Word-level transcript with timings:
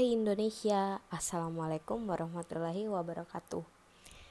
Hai 0.00 0.16
Indonesia, 0.16 0.96
Assalamualaikum 1.12 2.08
warahmatullahi 2.08 2.88
wabarakatuh. 2.88 3.60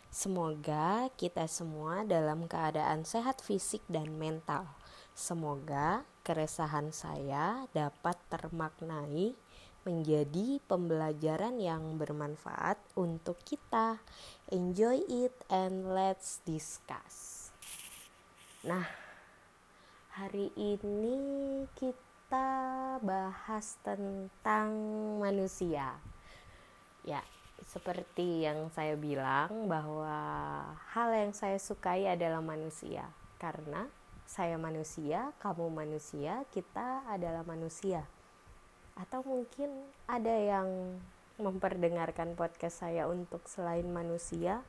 Semoga 0.09 1.13
kita 1.13 1.45
semua 1.45 2.01
dalam 2.01 2.49
keadaan 2.49 3.05
sehat 3.05 3.45
fisik 3.45 3.85
dan 3.85 4.17
mental. 4.17 4.65
Semoga 5.13 6.09
keresahan 6.25 6.89
saya 6.89 7.69
dapat 7.69 8.17
termaknai 8.33 9.37
menjadi 9.85 10.57
pembelajaran 10.65 11.61
yang 11.61 12.01
bermanfaat 12.01 12.81
untuk 12.97 13.37
kita. 13.45 14.01
Enjoy 14.49 15.05
it 15.05 15.37
and 15.53 15.93
let's 15.93 16.41
discuss. 16.49 17.53
Nah, 18.65 18.89
hari 20.17 20.49
ini 20.57 21.21
kita 21.77 22.08
kita 22.29 23.01
bahas 23.01 23.73
tentang 23.81 24.69
manusia. 25.17 25.97
Ya, 27.01 27.25
seperti 27.65 28.45
yang 28.45 28.69
saya 28.69 28.93
bilang 28.93 29.65
bahwa 29.65 30.13
hal 30.93 31.09
yang 31.09 31.33
saya 31.33 31.57
sukai 31.57 32.05
adalah 32.05 32.37
manusia. 32.37 33.09
Karena 33.41 33.89
saya 34.29 34.61
manusia, 34.61 35.33
kamu 35.41 35.73
manusia, 35.73 36.45
kita 36.53 37.01
adalah 37.09 37.41
manusia. 37.49 38.05
Atau 38.93 39.25
mungkin 39.25 39.89
ada 40.05 40.37
yang 40.37 41.01
memperdengarkan 41.41 42.37
podcast 42.37 42.85
saya 42.85 43.09
untuk 43.09 43.41
selain 43.49 43.89
manusia, 43.89 44.61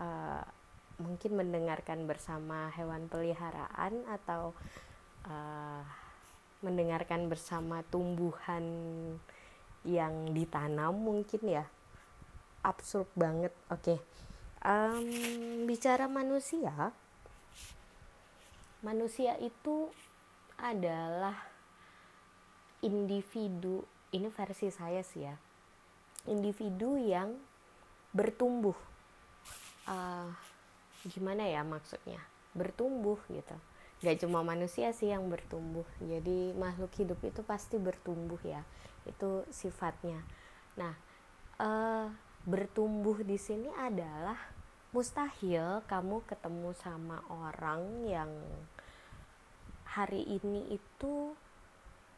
uh, 0.00 0.48
mungkin 0.96 1.44
mendengarkan 1.44 2.08
bersama 2.08 2.72
hewan 2.72 3.04
peliharaan 3.12 4.00
atau 4.08 4.56
uh, 5.28 5.99
mendengarkan 6.60 7.28
bersama 7.32 7.80
tumbuhan 7.88 8.64
yang 9.84 10.32
ditanam 10.36 10.92
mungkin 10.92 11.40
ya. 11.44 11.64
Absurd 12.60 13.08
banget. 13.16 13.52
Oke. 13.72 13.96
Okay. 13.96 13.98
um, 14.64 15.64
bicara 15.64 16.04
manusia 16.04 16.92
manusia 18.80 19.36
itu 19.40 19.88
adalah 20.56 21.36
individu 22.80 23.84
ini 24.12 24.28
versi 24.32 24.72
saya 24.72 25.04
sih 25.04 25.24
ya 25.24 25.36
individu 26.28 27.00
yang 27.00 27.32
bertumbuh. 28.12 28.76
Uh, 29.88 30.28
gimana 31.08 31.48
ya 31.48 31.64
maksudnya? 31.64 32.20
Bertumbuh 32.52 33.16
gitu 33.32 33.56
gak 34.00 34.24
cuma 34.24 34.40
manusia 34.40 34.96
sih 34.96 35.12
yang 35.12 35.28
bertumbuh. 35.28 35.84
Jadi 36.00 36.56
makhluk 36.56 36.92
hidup 36.96 37.20
itu 37.20 37.44
pasti 37.44 37.76
bertumbuh 37.76 38.40
ya. 38.40 38.64
Itu 39.04 39.44
sifatnya. 39.52 40.24
Nah 40.80 40.96
uh, 41.60 42.08
bertumbuh 42.48 43.20
di 43.20 43.36
sini 43.36 43.68
adalah 43.76 44.40
mustahil 44.90 45.84
kamu 45.84 46.24
ketemu 46.24 46.72
sama 46.80 47.20
orang 47.28 48.08
yang 48.08 48.32
hari 49.84 50.24
ini 50.24 50.72
itu 50.72 51.36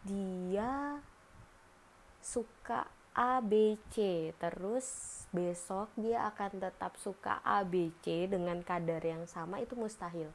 dia 0.06 1.02
suka 2.22 2.86
A 3.12 3.42
B 3.42 3.76
C. 3.90 4.30
Terus 4.38 4.86
besok 5.34 5.90
dia 5.98 6.30
akan 6.30 6.62
tetap 6.62 6.94
suka 6.96 7.42
A 7.42 7.66
B 7.66 7.90
C 8.06 8.30
dengan 8.30 8.62
kadar 8.62 9.02
yang 9.02 9.26
sama 9.26 9.58
itu 9.58 9.74
mustahil 9.74 10.30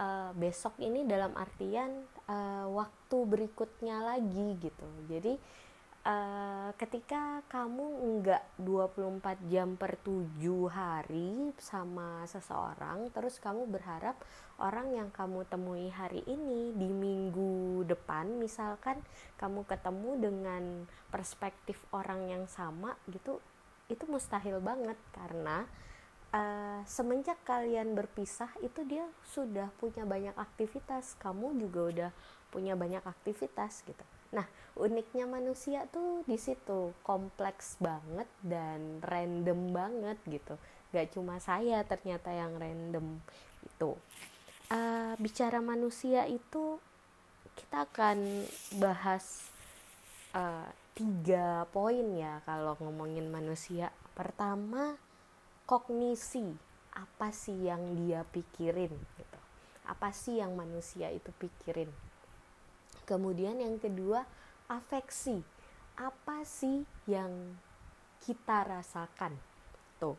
uh, 0.00 0.30
besok 0.32 0.80
ini 0.80 1.04
dalam 1.04 1.36
artian 1.36 2.08
uh, 2.24 2.66
waktu 2.72 3.18
berikutnya 3.28 4.00
lagi 4.00 4.56
gitu. 4.56 4.88
Jadi 5.12 5.36
uh, 6.08 6.72
ketika 6.80 7.44
kamu 7.52 7.86
enggak 8.00 8.42
24 8.56 9.52
jam 9.52 9.76
per 9.76 10.00
7 10.00 10.40
hari 10.72 11.52
sama 11.60 12.24
seseorang 12.24 13.12
terus 13.12 13.36
kamu 13.36 13.68
berharap 13.68 14.16
orang 14.60 14.96
yang 14.96 15.08
kamu 15.12 15.44
temui 15.48 15.92
hari 15.92 16.24
ini 16.24 16.72
di 16.72 16.88
minggu 16.88 17.84
depan 17.84 18.40
misalkan 18.40 19.00
kamu 19.36 19.64
ketemu 19.68 20.10
dengan 20.20 20.64
perspektif 21.12 21.80
orang 21.92 22.28
yang 22.28 22.44
sama 22.48 22.96
gitu 23.12 23.40
itu 23.90 24.06
mustahil 24.06 24.62
banget. 24.62 24.96
Karena 25.10 25.66
uh, 26.34 26.80
semenjak 26.86 27.38
kalian 27.46 27.94
berpisah 27.94 28.50
itu 28.62 28.82
dia 28.86 29.06
sudah 29.30 29.70
punya 29.78 30.06
banyak 30.06 30.34
aktivitas. 30.34 31.18
Kamu 31.18 31.56
juga 31.58 31.80
udah 31.90 32.10
punya 32.50 32.74
banyak 32.74 33.02
aktivitas 33.02 33.86
gitu. 33.86 34.04
Nah 34.34 34.46
uniknya 34.78 35.26
manusia 35.26 35.86
tuh 35.90 36.26
di 36.26 36.38
situ. 36.38 36.94
Kompleks 37.06 37.78
banget 37.78 38.26
dan 38.42 39.02
random 39.02 39.70
banget 39.70 40.18
gitu. 40.26 40.54
Gak 40.90 41.14
cuma 41.14 41.38
saya 41.38 41.86
ternyata 41.86 42.34
yang 42.34 42.58
random 42.58 43.22
itu 43.60 43.94
uh, 44.70 45.14
bicara 45.18 45.58
manusia 45.60 46.24
itu 46.30 46.78
kita 47.58 47.84
akan 47.90 48.46
bahas 48.78 49.50
uh, 50.32 50.70
tiga 50.96 51.66
poin 51.74 52.06
ya 52.16 52.40
kalau 52.46 52.78
ngomongin 52.80 53.28
manusia. 53.28 53.92
Pertama 54.14 54.96
kognisi. 55.70 56.42
Apa 56.90 57.30
sih 57.30 57.70
yang 57.70 57.94
dia 57.94 58.26
pikirin 58.26 58.90
gitu. 58.90 59.38
Apa 59.86 60.10
sih 60.10 60.42
yang 60.42 60.58
manusia 60.58 61.06
itu 61.14 61.30
pikirin? 61.38 61.86
Kemudian 63.06 63.62
yang 63.62 63.78
kedua 63.78 64.26
afeksi. 64.66 65.38
Apa 65.94 66.42
sih 66.42 66.82
yang 67.06 67.54
kita 68.18 68.66
rasakan? 68.66 69.38
Tuh. 70.02 70.18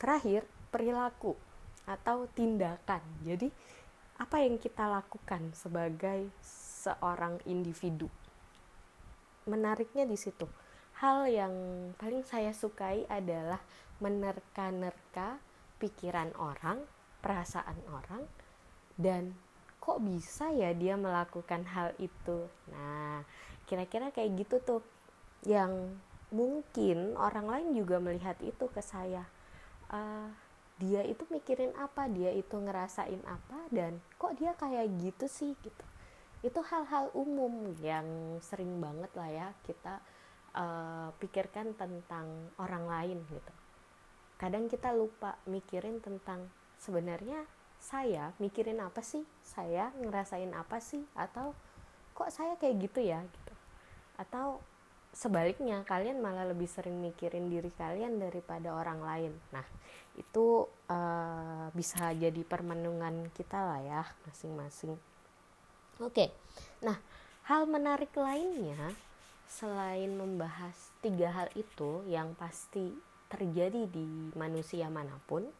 Terakhir 0.00 0.48
perilaku 0.72 1.36
atau 1.84 2.24
tindakan. 2.32 3.04
Jadi 3.20 3.52
apa 4.16 4.40
yang 4.40 4.56
kita 4.56 4.88
lakukan 4.88 5.52
sebagai 5.52 6.32
seorang 6.40 7.36
individu? 7.44 8.08
Menariknya 9.44 10.08
di 10.08 10.16
situ. 10.16 10.48
Hal 11.04 11.28
yang 11.28 11.52
paling 12.00 12.24
saya 12.24 12.56
sukai 12.56 13.04
adalah 13.12 13.60
menerka-nerka 14.02 15.38
pikiran 15.78 16.32
orang, 16.38 16.82
perasaan 17.20 17.78
orang, 17.90 18.22
dan 18.98 19.34
kok 19.78 20.00
bisa 20.00 20.48
ya 20.54 20.72
dia 20.72 20.96
melakukan 20.96 21.66
hal 21.68 21.92
itu. 22.00 22.48
Nah, 22.72 23.22
kira-kira 23.68 24.08
kayak 24.10 24.32
gitu 24.40 24.56
tuh 24.64 24.82
yang 25.44 26.00
mungkin 26.32 27.14
orang 27.20 27.46
lain 27.46 27.68
juga 27.76 28.00
melihat 28.00 28.38
itu 28.40 28.66
ke 28.72 28.80
saya. 28.80 29.28
Uh, 29.92 30.32
dia 30.80 31.06
itu 31.06 31.22
mikirin 31.30 31.70
apa, 31.78 32.10
dia 32.10 32.34
itu 32.34 32.56
ngerasain 32.58 33.22
apa, 33.28 33.58
dan 33.70 34.02
kok 34.18 34.34
dia 34.40 34.56
kayak 34.58 34.90
gitu 34.98 35.28
sih 35.30 35.52
gitu. 35.62 35.84
Itu 36.42 36.60
hal-hal 36.66 37.14
umum 37.14 37.76
yang 37.78 38.36
sering 38.42 38.82
banget 38.82 39.12
lah 39.14 39.30
ya 39.30 39.48
kita 39.64 40.02
uh, 40.56 41.08
pikirkan 41.20 41.72
tentang 41.76 42.26
orang 42.58 42.84
lain 42.88 43.18
gitu 43.28 43.63
kadang 44.40 44.66
kita 44.66 44.90
lupa 44.90 45.38
mikirin 45.46 46.02
tentang 46.02 46.50
sebenarnya 46.80 47.46
saya 47.78 48.32
mikirin 48.40 48.80
apa 48.80 49.04
sih? 49.04 49.22
Saya 49.44 49.92
ngerasain 50.00 50.50
apa 50.56 50.80
sih? 50.80 51.04
Atau 51.16 51.52
kok 52.16 52.30
saya 52.32 52.56
kayak 52.56 52.90
gitu 52.90 53.00
ya 53.04 53.20
gitu. 53.22 53.54
Atau 54.16 54.62
sebaliknya 55.14 55.86
kalian 55.86 56.18
malah 56.18 56.48
lebih 56.48 56.66
sering 56.66 56.98
mikirin 56.98 57.46
diri 57.46 57.70
kalian 57.74 58.18
daripada 58.18 58.74
orang 58.74 59.00
lain. 59.04 59.32
Nah 59.54 59.66
itu 60.14 60.66
uh, 60.90 61.66
bisa 61.74 62.14
jadi 62.14 62.42
permenungan 62.46 63.30
kita 63.34 63.58
lah 63.58 63.80
ya 63.82 64.02
masing-masing. 64.26 64.94
Oke 66.02 66.34
nah 66.82 66.98
hal 67.44 67.68
menarik 67.68 68.12
lainnya 68.16 68.96
selain 69.48 70.16
membahas 70.16 70.74
tiga 71.04 71.30
hal 71.30 71.48
itu 71.54 72.02
yang 72.08 72.32
pasti 72.34 72.90
terjadi 73.34 73.90
di 73.90 74.30
manusia 74.38 74.86
mana 74.86 75.18
pun 75.26 75.50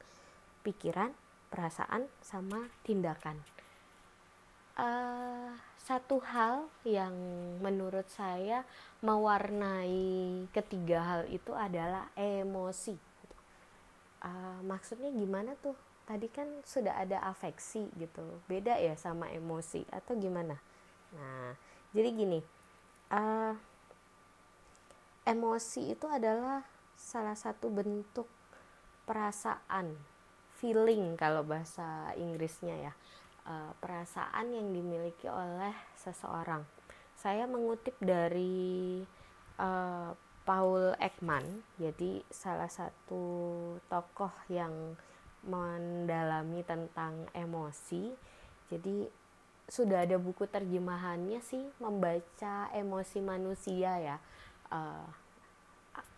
pikiran 0.62 1.10
perasaan 1.50 2.06
sama 2.22 2.70
tindakan. 2.86 3.42
Uh, 4.74 5.54
satu 5.78 6.22
hal 6.22 6.66
yang 6.86 7.14
menurut 7.62 8.06
saya 8.10 8.62
mewarnai 9.02 10.46
ketiga 10.54 11.02
hal 11.02 11.22
itu 11.30 11.50
adalah 11.54 12.10
emosi. 12.14 12.94
Uh, 14.22 14.62
maksudnya 14.62 15.10
gimana 15.10 15.58
tuh? 15.58 15.74
Tadi 16.06 16.30
kan 16.30 16.46
sudah 16.62 16.94
ada 17.02 17.22
afeksi 17.26 17.90
gitu. 17.98 18.42
Beda 18.46 18.78
ya 18.78 18.94
sama 18.94 19.30
emosi 19.30 19.82
atau 19.90 20.14
gimana? 20.14 20.58
Nah 21.14 21.54
jadi 21.94 22.10
gini 22.10 22.40
uh, 23.14 23.54
emosi 25.24 25.94
itu 25.94 26.06
adalah 26.10 26.66
salah 27.04 27.36
satu 27.36 27.68
bentuk 27.68 28.24
perasaan 29.04 29.92
feeling 30.56 31.20
kalau 31.20 31.44
bahasa 31.44 32.16
Inggrisnya 32.16 32.90
ya. 32.90 32.94
Uh, 33.44 33.76
perasaan 33.76 34.56
yang 34.56 34.72
dimiliki 34.72 35.28
oleh 35.28 35.76
seseorang. 36.00 36.64
Saya 37.12 37.44
mengutip 37.44 37.92
dari 38.00 39.04
uh, 39.60 40.16
Paul 40.48 40.96
Ekman. 40.96 41.60
Jadi 41.76 42.24
salah 42.32 42.72
satu 42.72 43.20
tokoh 43.84 44.32
yang 44.48 44.96
mendalami 45.44 46.64
tentang 46.64 47.28
emosi. 47.36 48.16
Jadi 48.72 49.04
sudah 49.68 50.08
ada 50.08 50.16
buku 50.16 50.48
terjemahannya 50.48 51.44
sih 51.44 51.68
membaca 51.84 52.72
emosi 52.72 53.20
manusia 53.20 53.92
ya. 54.00 54.16
Uh, 54.72 55.04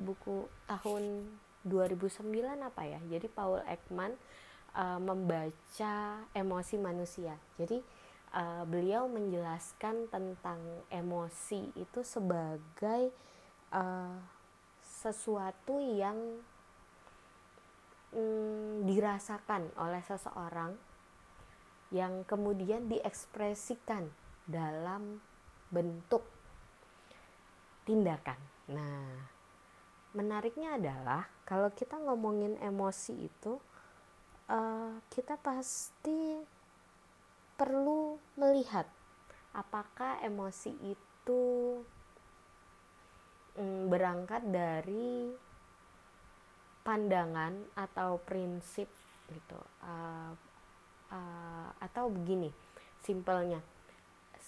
buku 0.01 0.49
tahun 0.69 1.27
2009 1.67 2.31
apa 2.63 2.83
ya 2.87 3.01
jadi 3.11 3.27
Paul 3.33 3.61
Ekman 3.67 4.15
uh, 4.77 5.01
membaca 5.03 6.23
emosi 6.33 6.77
manusia 6.79 7.35
jadi 7.59 7.83
uh, 8.37 8.63
beliau 8.69 9.11
menjelaskan 9.11 10.09
tentang 10.13 10.61
emosi 10.93 11.75
itu 11.75 12.01
sebagai 12.07 13.11
uh, 13.75 14.17
sesuatu 14.83 15.79
yang 15.79 16.17
mm, 18.15 18.87
dirasakan 18.87 19.71
oleh 19.77 20.03
seseorang 20.03 20.73
yang 21.95 22.27
kemudian 22.27 22.91
diekspresikan 22.91 24.11
dalam 24.47 25.23
bentuk 25.71 26.27
tindakan. 27.87 28.39
Nah, 28.75 29.36
menariknya 30.17 30.81
adalah 30.81 31.29
kalau 31.45 31.69
kita 31.77 32.01
ngomongin 32.01 32.57
emosi 32.65 33.29
itu, 33.29 33.61
uh, 34.49 34.97
kita 35.13 35.37
pasti 35.37 36.41
perlu 37.57 38.17
melihat 38.41 38.89
apakah 39.53 40.21
emosi 40.25 40.73
itu 40.85 41.45
mm, 43.61 43.93
berangkat 43.93 44.43
dari 44.49 45.33
pandangan 46.85 47.53
atau 47.75 48.21
prinsip 48.23 48.87
gitu 49.27 49.59
uh, 49.83 50.33
uh, 51.11 51.69
atau 51.83 52.09
begini 52.13 52.53
simpelnya. 53.03 53.59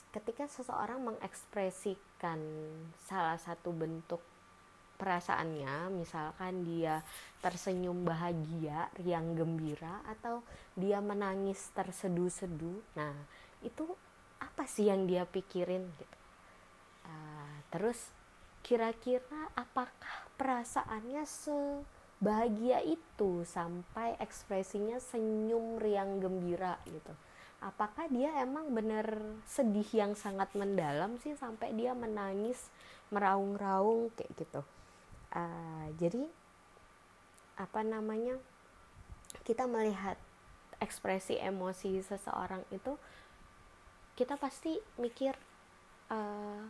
Ketika 0.09 0.49
seseorang 0.49 1.05
mengekspresikan 1.05 2.41
salah 2.97 3.37
satu 3.37 3.75
bentuk 3.75 4.23
perasaannya 4.99 5.95
misalkan 5.95 6.67
dia 6.67 7.07
tersenyum 7.39 8.03
bahagia 8.03 8.91
riang 8.99 9.39
gembira 9.39 10.03
atau 10.11 10.43
dia 10.75 10.99
menangis 10.99 11.71
terseduh-seduh 11.73 12.83
nah 12.99 13.15
itu 13.63 13.87
apa 14.39 14.67
sih 14.71 14.87
yang 14.91 15.07
dia 15.07 15.27
pikirin 15.27 15.87
gitu? 15.99 16.19
Uh, 17.07 17.55
terus 17.75 18.11
kira-kira 18.63 19.51
apakah 19.55 20.27
perasaannya 20.39 21.27
sebahagia 21.27 22.83
itu 22.87 23.43
sampai 23.47 24.19
ekspresinya 24.23 25.03
senyum 25.03 25.79
riang 25.83 26.23
gembira 26.23 26.79
gitu? 26.87 27.15
Apakah 27.59 28.07
dia 28.07 28.31
emang 28.39 28.71
bener 28.71 29.19
sedih 29.43 29.87
yang 29.91 30.15
sangat 30.15 30.55
mendalam 30.55 31.19
sih 31.19 31.35
sampai 31.35 31.75
dia 31.75 31.91
menangis 31.91 32.71
meraung-raung 33.11 34.15
kayak 34.15 34.31
gitu 34.39 34.63
uh, 35.35 35.87
jadi 35.99 36.29
apa 37.59 37.83
namanya 37.83 38.39
kita 39.43 39.67
melihat 39.67 40.15
ekspresi 40.79 41.37
emosi 41.43 41.99
seseorang 42.07 42.63
itu 42.71 42.95
kita 44.15 44.39
pasti 44.39 44.79
mikir 44.99 45.35
uh, 46.11 46.63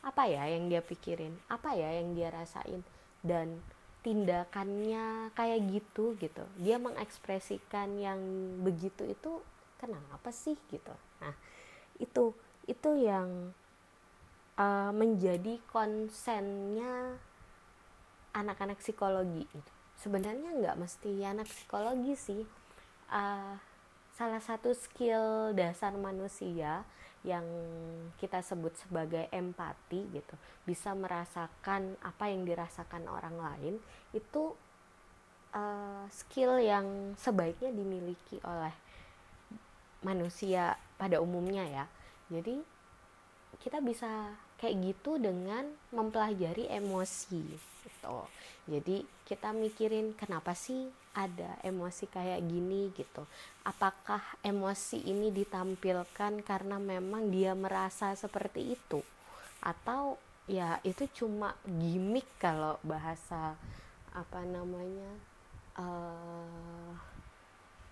apa 0.00 0.22
ya 0.24 0.48
yang 0.48 0.72
dia 0.72 0.80
pikirin 0.80 1.36
apa 1.52 1.76
ya 1.76 2.00
yang 2.00 2.16
dia 2.16 2.32
rasain 2.32 2.80
dan 3.20 3.60
tindakannya 4.00 5.28
kayak 5.36 5.60
gitu 5.68 6.16
gitu. 6.16 6.44
Dia 6.56 6.80
mengekspresikan 6.80 8.00
yang 8.00 8.20
begitu 8.64 9.04
itu 9.04 9.44
kenapa 9.76 10.32
sih? 10.32 10.56
gitu. 10.72 10.92
Nah 11.20 11.36
itu 12.00 12.32
itu 12.64 12.90
yang 12.96 13.52
uh, 14.56 14.92
menjadi 14.92 15.60
konsennya 15.68 17.20
anak-anak 18.34 18.78
psikologi 18.78 19.46
gitu. 19.50 19.72
sebenarnya 19.98 20.50
nggak 20.56 20.76
mesti 20.78 21.10
anak 21.26 21.46
psikologi 21.50 22.14
sih 22.14 22.42
uh, 23.10 23.54
salah 24.14 24.42
satu 24.42 24.70
skill 24.76 25.56
dasar 25.56 25.96
manusia 25.96 26.84
yang 27.20 27.44
kita 28.16 28.40
sebut 28.40 28.72
sebagai 28.80 29.28
empati 29.28 30.08
gitu 30.08 30.34
bisa 30.64 30.96
merasakan 30.96 31.96
apa 32.00 32.32
yang 32.32 32.48
dirasakan 32.48 33.04
orang 33.12 33.36
lain 33.36 33.74
itu 34.16 34.56
uh, 35.52 36.04
skill 36.08 36.56
yang 36.56 37.12
sebaiknya 37.20 37.72
dimiliki 37.76 38.40
oleh 38.40 38.72
manusia 40.00 40.80
pada 40.96 41.20
umumnya 41.20 41.64
ya 41.68 41.84
jadi 42.32 42.56
kita 43.60 43.84
bisa 43.84 44.32
kayak 44.60 44.92
gitu 44.92 45.16
dengan 45.16 45.64
mempelajari 45.88 46.68
emosi 46.68 47.40
gitu. 47.80 48.16
Jadi 48.68 49.02
kita 49.24 49.56
mikirin 49.56 50.12
kenapa 50.12 50.52
sih 50.52 50.92
ada 51.16 51.56
emosi 51.64 52.04
kayak 52.06 52.44
gini? 52.44 52.92
gitu. 52.92 53.24
Apakah 53.64 54.20
emosi 54.44 55.00
ini 55.08 55.32
ditampilkan 55.32 56.44
karena 56.44 56.76
memang 56.76 57.32
dia 57.32 57.56
merasa 57.56 58.12
seperti 58.12 58.76
itu? 58.76 59.00
Atau 59.64 60.20
ya 60.44 60.76
itu 60.84 61.08
cuma 61.14 61.56
gimmick 61.64 62.26
kalau 62.36 62.76
bahasa 62.84 63.56
apa 64.10 64.42
namanya 64.42 65.10
uh, 65.80 66.92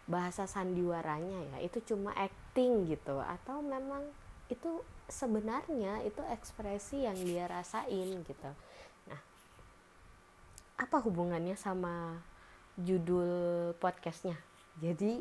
bahasa 0.04 0.44
sandiwaranya 0.44 1.56
ya. 1.56 1.64
Itu 1.64 1.80
cuma 1.80 2.12
acting 2.12 2.92
gitu. 2.92 3.18
Atau 3.24 3.64
memang 3.64 4.04
itu 4.52 4.84
sebenarnya 5.08 6.04
itu 6.04 6.20
ekspresi 6.28 7.08
yang 7.08 7.16
dia 7.16 7.48
rasain 7.48 8.22
gitu 8.22 8.50
nah 9.08 9.20
apa 10.78 10.96
hubungannya 11.02 11.58
sama 11.58 12.22
judul 12.78 13.74
podcastnya. 13.82 14.38
Jadi 14.78 15.18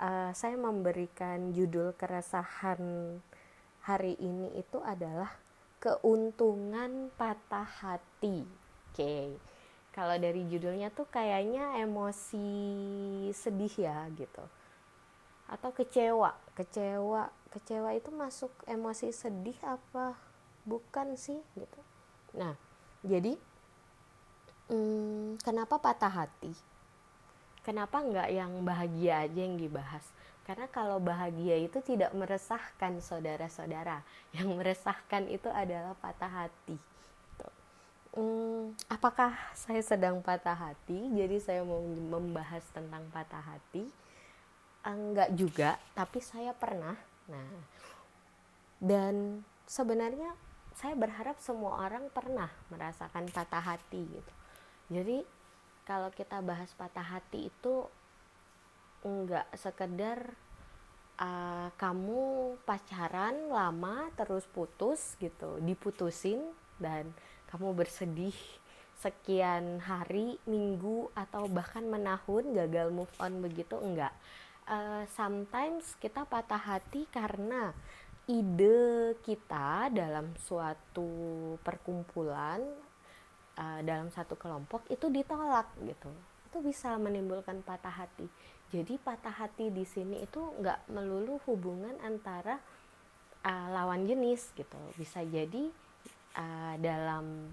uh, 0.00 0.30
saya 0.36 0.56
memberikan 0.60 1.56
judul 1.56 1.96
keresahan 1.96 3.16
hari 3.88 4.14
ini 4.20 4.52
itu 4.60 4.76
adalah 4.84 5.32
keuntungan 5.80 7.08
patah 7.16 7.64
hati. 7.64 8.44
Oke. 8.44 8.92
Okay. 8.92 9.26
Kalau 9.96 10.14
dari 10.20 10.46
judulnya 10.46 10.94
tuh 10.94 11.08
kayaknya 11.10 11.80
emosi 11.82 12.46
sedih 13.32 13.88
ya 13.88 14.06
gitu. 14.14 14.44
Atau 15.48 15.72
kecewa, 15.72 16.36
kecewa, 16.52 17.32
kecewa 17.48 17.90
itu 17.96 18.12
masuk 18.12 18.52
emosi 18.68 19.10
sedih 19.10 19.56
apa 19.64 20.14
bukan 20.68 21.16
sih 21.16 21.40
gitu. 21.56 21.80
Nah, 22.36 22.52
jadi 23.00 23.34
hmm, 24.68 25.40
kenapa 25.40 25.80
patah 25.80 26.12
hati? 26.12 26.52
kenapa 27.68 28.00
nggak 28.00 28.28
yang 28.32 28.52
bahagia 28.64 29.28
aja 29.28 29.40
yang 29.44 29.60
dibahas? 29.60 30.00
Karena 30.48 30.64
kalau 30.72 30.96
bahagia 30.96 31.60
itu 31.60 31.84
tidak 31.84 32.16
meresahkan 32.16 33.04
saudara-saudara. 33.04 34.00
Yang 34.40 34.48
meresahkan 34.56 35.28
itu 35.28 35.52
adalah 35.52 35.92
patah 36.00 36.48
hati. 36.48 36.80
Hmm, 38.16 38.72
apakah 38.88 39.36
saya 39.52 39.84
sedang 39.84 40.24
patah 40.24 40.56
hati? 40.56 40.96
Jadi 41.12 41.36
saya 41.36 41.60
mau 41.60 41.84
membahas 41.84 42.64
tentang 42.72 43.04
patah 43.12 43.44
hati 43.44 43.84
enggak 44.86 45.30
juga 45.34 45.78
tapi 45.94 46.18
saya 46.22 46.54
pernah. 46.54 46.94
Nah 47.28 47.78
dan 48.78 49.42
sebenarnya 49.66 50.34
saya 50.78 50.94
berharap 50.94 51.42
semua 51.42 51.82
orang 51.82 52.06
pernah 52.14 52.46
merasakan 52.70 53.26
patah 53.34 53.74
hati 53.74 54.06
gitu. 54.06 54.32
Jadi 54.88 55.26
kalau 55.82 56.14
kita 56.14 56.38
bahas 56.38 56.70
patah 56.78 57.02
hati 57.02 57.50
itu 57.50 57.74
enggak 59.02 59.46
sekedar 59.58 60.38
uh, 61.18 61.68
kamu 61.74 62.54
pacaran 62.62 63.50
lama 63.50 64.10
terus 64.14 64.46
putus 64.46 65.18
gitu 65.18 65.58
diputusin 65.62 66.42
dan 66.78 67.10
kamu 67.50 67.74
bersedih 67.74 68.34
sekian 68.98 69.78
hari 69.78 70.42
minggu 70.46 71.10
atau 71.14 71.46
bahkan 71.46 71.86
menahun 71.86 72.50
gagal 72.54 72.90
move 72.90 73.14
on 73.22 73.38
begitu 73.38 73.78
enggak 73.78 74.10
uh, 74.68 75.04
sometimes 75.16 75.96
kita 75.98 76.28
patah 76.28 76.60
hati 76.60 77.08
karena 77.08 77.72
ide 78.28 79.16
kita 79.24 79.88
dalam 79.88 80.36
suatu 80.36 81.56
perkumpulan 81.64 82.60
uh, 83.56 83.80
dalam 83.80 84.12
satu 84.12 84.36
kelompok 84.36 84.84
itu 84.92 85.08
ditolak 85.08 85.72
gitu. 85.80 86.12
Itu 86.52 86.60
bisa 86.60 86.94
menimbulkan 87.00 87.64
patah 87.64 88.04
hati. 88.04 88.28
Jadi 88.68 89.00
patah 89.00 89.32
hati 89.32 89.72
di 89.72 89.88
sini 89.88 90.20
itu 90.20 90.44
nggak 90.60 90.92
melulu 90.92 91.40
hubungan 91.48 91.96
antara 92.04 92.60
uh, 93.48 93.66
lawan 93.72 94.04
jenis 94.04 94.52
gitu. 94.52 94.76
Bisa 95.00 95.24
jadi 95.24 95.72
uh, 96.36 96.76
dalam 96.76 97.48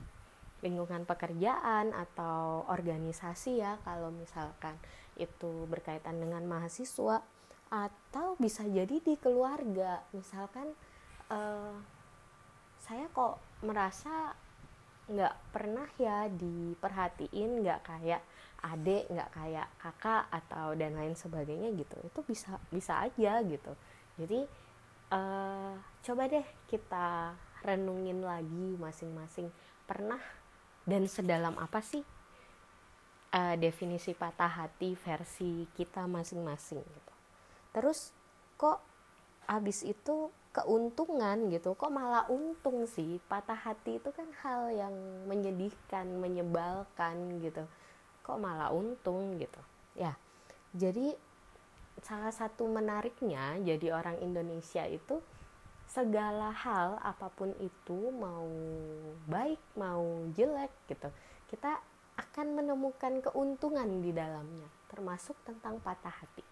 lingkungan 0.60 1.06
pekerjaan 1.06 1.94
atau 1.94 2.66
organisasi 2.68 3.62
ya 3.62 3.78
kalau 3.86 4.10
misalkan 4.12 4.76
itu 5.16 5.68
berkaitan 5.68 6.20
dengan 6.20 6.44
mahasiswa 6.46 7.24
atau 7.72 8.38
bisa 8.38 8.64
jadi 8.68 9.02
di 9.02 9.16
keluarga. 9.18 10.04
Misalkan 10.14 10.72
uh, 11.32 11.76
saya 12.80 13.10
kok 13.12 13.42
merasa 13.66 14.36
nggak 15.06 15.36
pernah 15.54 15.86
ya 16.02 16.26
diperhatiin 16.30 17.62
nggak 17.62 17.82
kayak 17.86 18.22
adik 18.66 19.06
nggak 19.14 19.30
kayak 19.38 19.68
kakak 19.78 20.26
atau 20.34 20.74
dan 20.78 20.98
lain 20.98 21.16
sebagainya 21.18 21.74
gitu. 21.74 21.98
Itu 22.06 22.20
bisa 22.26 22.58
bisa 22.70 23.02
aja 23.02 23.42
gitu. 23.46 23.74
Jadi 24.18 24.46
uh, 25.14 25.74
coba 26.06 26.24
deh 26.30 26.46
kita 26.70 27.34
renungin 27.66 28.22
lagi 28.22 28.78
masing-masing. 28.78 29.50
Pernah 29.86 30.22
dan 30.86 31.10
sedalam 31.10 31.58
apa 31.58 31.82
sih 31.82 32.06
uh, 33.36 33.56
definisi 33.60 34.15
patah 34.15 34.63
hati 34.63 34.96
versi 34.96 35.68
kita 35.75 36.08
masing-masing 36.08 36.80
gitu. 36.80 37.13
Terus 37.75 38.15
kok 38.56 38.80
abis 39.51 39.84
itu 39.84 40.32
keuntungan 40.56 41.51
gitu 41.51 41.75
kok 41.75 41.92
malah 41.92 42.24
untung 42.32 42.88
sih? 42.88 43.20
Patah 43.27 43.60
hati 43.60 44.00
itu 44.00 44.10
kan 44.15 44.32
hal 44.39 44.72
yang 44.72 44.96
menyedihkan 45.27 46.08
menyebalkan 46.24 47.44
gitu. 47.44 47.68
Kok 48.24 48.39
malah 48.39 48.72
untung 48.72 49.36
gitu? 49.36 49.60
Ya 50.00 50.15
jadi 50.75 51.15
salah 52.04 52.36
satu 52.36 52.68
menariknya 52.68 53.56
jadi 53.63 53.96
orang 53.96 54.20
Indonesia 54.20 54.84
itu 54.84 55.24
segala 55.88 56.51
hal 56.51 57.00
apa 57.00 57.32
pun 57.32 57.56
itu 57.63 58.12
mau 58.12 58.44
baik 59.32 59.62
mau 59.80 60.04
jelek 60.36 60.74
gitu 60.92 61.08
kita 61.48 61.80
akan 62.16 62.48
menemukan 62.64 63.20
keuntungan 63.20 64.00
di 64.00 64.12
dalamnya 64.16 64.68
termasuk 64.88 65.36
tentang 65.44 65.80
patah 65.84 66.14
hati 66.14 66.44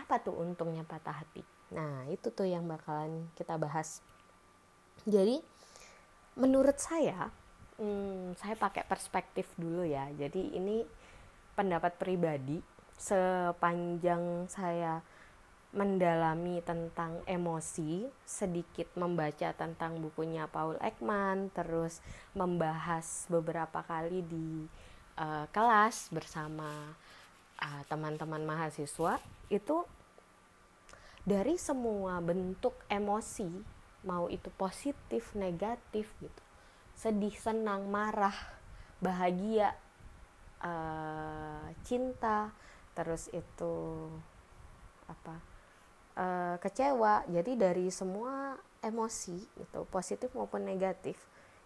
apa 0.00 0.16
tuh 0.20 0.36
untungnya 0.40 0.82
patah 0.82 1.20
hati 1.20 1.44
Nah, 1.70 2.06
itu 2.10 2.34
tuh 2.34 2.46
yang 2.46 2.66
bakalan 2.66 3.30
kita 3.38 3.54
bahas. 3.54 4.02
Jadi, 5.06 5.38
menurut 6.34 6.76
saya, 6.82 7.30
hmm, 7.78 8.34
saya 8.36 8.58
pakai 8.58 8.82
perspektif 8.84 9.46
dulu 9.54 9.86
ya. 9.86 10.10
Jadi, 10.18 10.58
ini 10.58 10.82
pendapat 11.54 11.94
pribadi 11.96 12.58
sepanjang 13.00 14.50
saya 14.50 15.00
mendalami 15.70 16.58
tentang 16.66 17.22
emosi, 17.30 18.10
sedikit 18.26 18.90
membaca 18.98 19.54
tentang 19.54 20.02
bukunya 20.02 20.50
Paul 20.50 20.74
Ekman, 20.82 21.54
terus 21.54 22.02
membahas 22.34 23.30
beberapa 23.30 23.86
kali 23.86 24.26
di 24.26 24.66
uh, 25.14 25.46
kelas 25.54 26.10
bersama 26.10 26.98
eh, 27.62 27.82
teman-teman 27.86 28.42
uh, 28.42 28.48
mahasiswa, 28.50 29.22
itu 29.46 29.86
dari 31.22 31.54
semua 31.54 32.18
bentuk 32.18 32.74
emosi 32.90 33.78
mau 34.02 34.32
itu 34.32 34.48
positif 34.56 35.36
negatif 35.36 36.08
gitu 36.18 36.42
sedih 36.96 37.32
senang 37.36 37.88
marah 37.88 38.34
bahagia 39.00 39.76
uh, 40.64 41.68
cinta 41.84 42.52
terus 42.96 43.28
itu 43.32 44.08
apa 45.08 45.49
uh, 46.16 46.56
kecewa. 46.58 47.26
Jadi 47.28 47.58
dari 47.58 47.86
semua 47.92 48.56
emosi 48.80 49.38
itu 49.60 49.80
positif 49.92 50.32
maupun 50.32 50.64
negatif 50.64 51.20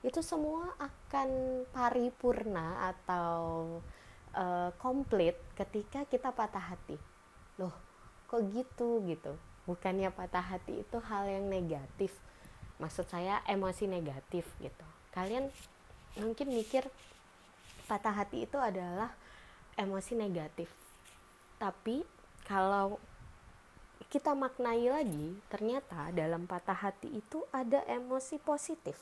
itu 0.04 0.20
semua 0.20 0.68
akan 0.76 1.64
paripurna 1.72 2.92
atau 2.92 3.40
uh, 4.36 4.68
komplit 4.76 5.32
ketika 5.56 6.04
kita 6.04 6.28
patah 6.28 6.76
hati. 6.76 7.00
Loh 7.56 7.72
kok 8.28 8.44
gitu 8.52 9.00
gitu? 9.08 9.32
Bukannya 9.64 10.12
patah 10.12 10.44
hati 10.44 10.84
itu 10.84 11.00
hal 11.08 11.24
yang 11.24 11.48
negatif. 11.48 12.12
Maksud 12.76 13.08
saya 13.08 13.40
emosi 13.48 13.88
negatif 13.88 14.44
gitu. 14.60 14.84
Kalian 15.16 15.48
mungkin 16.20 16.52
mikir 16.52 16.84
patah 17.88 18.12
hati 18.12 18.44
itu 18.44 18.60
adalah 18.60 19.08
emosi 19.80 20.20
negatif. 20.20 20.68
Tapi 21.56 22.04
kalau 22.44 23.00
kita 24.10 24.30
maknai 24.34 24.86
lagi 24.86 25.34
ternyata 25.50 26.14
dalam 26.14 26.46
patah 26.46 26.86
hati 26.86 27.18
itu 27.18 27.42
ada 27.50 27.82
emosi 27.90 28.38
positif. 28.38 28.98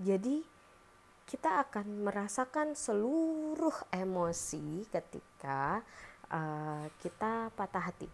Jadi 0.00 0.42
kita 1.30 1.62
akan 1.62 2.10
merasakan 2.10 2.74
seluruh 2.74 3.74
emosi 3.94 4.90
ketika 4.90 5.78
uh, 6.34 6.90
kita 6.98 7.54
patah 7.54 7.84
hati. 7.94 8.10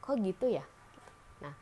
Kok 0.00 0.16
gitu 0.24 0.48
ya? 0.48 0.64
Nah 1.44 1.54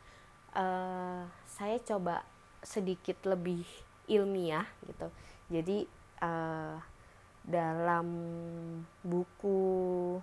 uh, 0.55 1.27
saya 1.43 1.75
coba 1.83 2.23
sedikit 2.63 3.19
lebih 3.27 3.67
ilmiah 4.07 4.67
gitu. 4.87 5.11
Jadi 5.51 5.83
uh, 6.23 6.79
dalam 7.43 8.07
buku 9.03 10.15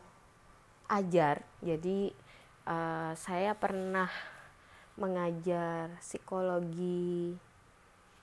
ajar 0.88 1.44
jadi 1.60 2.10
uh, 2.70 3.12
saya 3.18 3.58
pernah 3.58 4.06
mengajar 4.94 5.90
psikologi 5.98 7.34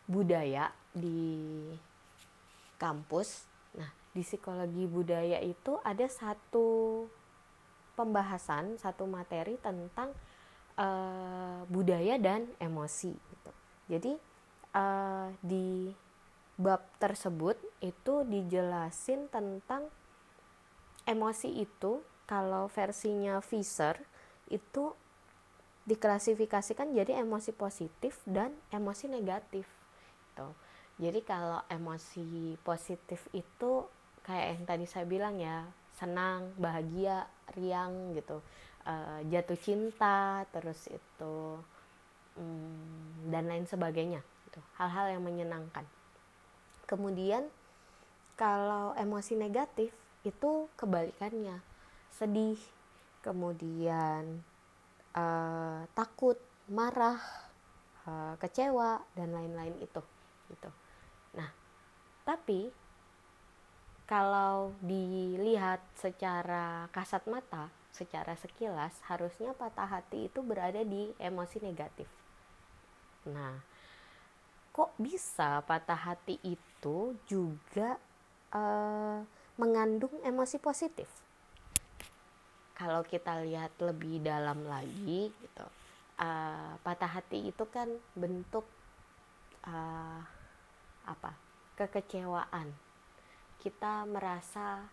budaya 0.08 0.72
di 0.96 1.68
kampus 2.80 3.44
nah 3.76 3.92
di 4.16 4.24
psikologi 4.24 4.88
budaya 4.88 5.44
itu 5.44 5.76
ada 5.84 6.08
satu 6.08 7.04
pembahasan 8.00 8.80
satu 8.80 9.04
materi 9.04 9.60
tentang 9.60 10.16
uh, 10.78 11.66
budaya 11.68 12.16
dan 12.22 12.46
emosi 12.62 13.12
gitu. 13.12 13.52
Jadi 13.90 14.14
uh, 14.78 15.34
di 15.42 15.92
bab 16.58 16.86
tersebut 17.02 17.58
itu 17.82 18.26
dijelasin 18.26 19.30
tentang 19.30 19.90
emosi 21.06 21.62
itu 21.62 22.02
kalau 22.30 22.70
versinya 22.70 23.42
Fisher 23.42 23.98
itu 24.52 24.96
diklasifikasikan 25.88 26.92
jadi 26.92 27.24
emosi 27.24 27.56
positif 27.56 28.20
dan 28.28 28.52
emosi 28.72 29.08
negatif 29.08 29.68
gitu. 30.32 30.48
Jadi 30.98 31.22
kalau 31.24 31.64
emosi 31.70 32.58
positif 32.66 33.24
itu 33.32 33.88
kayak 34.28 34.60
yang 34.60 34.64
tadi 34.68 34.86
saya 34.90 35.06
bilang 35.08 35.40
ya 35.40 35.64
senang 35.96 36.54
bahagia 36.60 37.26
riang 37.58 38.14
gitu 38.14 38.44
uh, 38.86 39.20
jatuh 39.28 39.58
cinta 39.58 40.46
terus 40.54 40.86
itu 40.92 41.36
um, 42.38 43.32
dan 43.34 43.50
lain 43.50 43.66
sebagainya 43.66 44.22
gitu. 44.48 44.60
hal-hal 44.78 45.18
yang 45.18 45.24
menyenangkan 45.26 45.84
kemudian 46.86 47.50
kalau 48.38 48.94
emosi 48.94 49.34
negatif 49.34 49.90
itu 50.22 50.70
kebalikannya 50.78 51.60
sedih 52.14 52.60
kemudian 53.28 54.40
uh, 55.12 55.84
takut 55.92 56.40
marah 56.72 57.20
uh, 58.08 58.40
kecewa 58.40 59.04
dan 59.12 59.36
lain-lain 59.36 59.76
itu 59.84 60.00
gitu 60.48 60.72
nah 61.36 61.52
tapi 62.24 62.72
kalau 64.08 64.72
dilihat 64.80 65.84
secara 66.00 66.88
kasat 66.96 67.28
mata, 67.28 67.68
secara 67.92 68.40
sekilas, 68.40 68.96
harusnya 69.04 69.52
patah 69.52 69.84
hati 69.84 70.32
itu 70.32 70.40
berada 70.40 70.80
di 70.80 71.12
emosi 71.20 71.60
negatif. 71.60 72.08
Nah, 73.28 73.60
kok 74.72 74.96
bisa 74.96 75.60
patah 75.68 76.00
hati 76.00 76.40
itu 76.40 77.20
juga 77.28 78.00
uh, 78.56 79.20
mengandung 79.60 80.16
emosi 80.24 80.56
positif? 80.56 81.12
Kalau 82.78 83.02
kita 83.02 83.42
lihat 83.42 83.74
lebih 83.82 84.22
dalam 84.22 84.62
lagi, 84.70 85.34
gitu, 85.34 85.66
uh, 86.22 86.78
patah 86.86 87.10
hati 87.10 87.50
itu 87.50 87.66
kan 87.74 87.90
bentuk 88.14 88.70
uh, 89.66 90.22
apa? 91.10 91.34
Kekecewaan 91.74 92.70
kita 93.58 94.06
merasa 94.06 94.86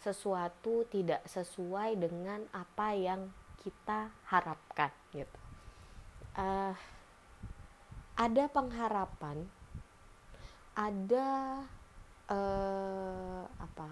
sesuatu 0.00 0.84
tidak 0.88 1.24
sesuai 1.28 1.96
dengan 1.96 2.44
apa 2.52 2.92
yang 2.96 3.28
kita 3.60 4.12
harapkan 4.28 4.92
gitu 5.16 5.38
uh, 6.36 6.74
ada 8.14 8.44
pengharapan 8.52 9.48
ada 10.76 11.28
uh, 12.28 13.42
apa 13.56 13.88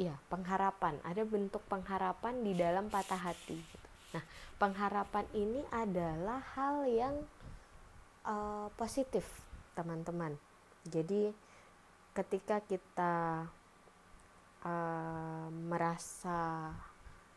ya 0.00 0.16
pengharapan 0.32 0.96
ada 1.04 1.20
bentuk 1.28 1.60
pengharapan 1.68 2.40
di 2.40 2.56
dalam 2.56 2.88
patah 2.88 3.20
hati 3.20 3.60
gitu. 3.60 3.88
nah 4.16 4.24
pengharapan 4.56 5.28
ini 5.36 5.60
adalah 5.68 6.40
hal 6.56 6.88
yang 6.88 7.16
uh, 8.24 8.72
positif 8.80 9.28
teman-teman 9.76 10.40
jadi 10.88 11.36
ketika 12.16 12.64
kita 12.64 13.44
uh, 14.64 15.48
merasa 15.52 16.72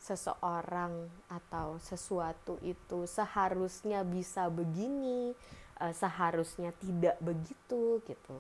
seseorang 0.04 1.08
atau 1.32 1.80
sesuatu 1.80 2.60
itu 2.60 3.08
seharusnya 3.08 4.04
bisa 4.04 4.52
begini, 4.52 5.32
uh, 5.80 5.94
seharusnya 5.96 6.76
tidak 6.76 7.16
begitu 7.24 8.04
gitu. 8.04 8.36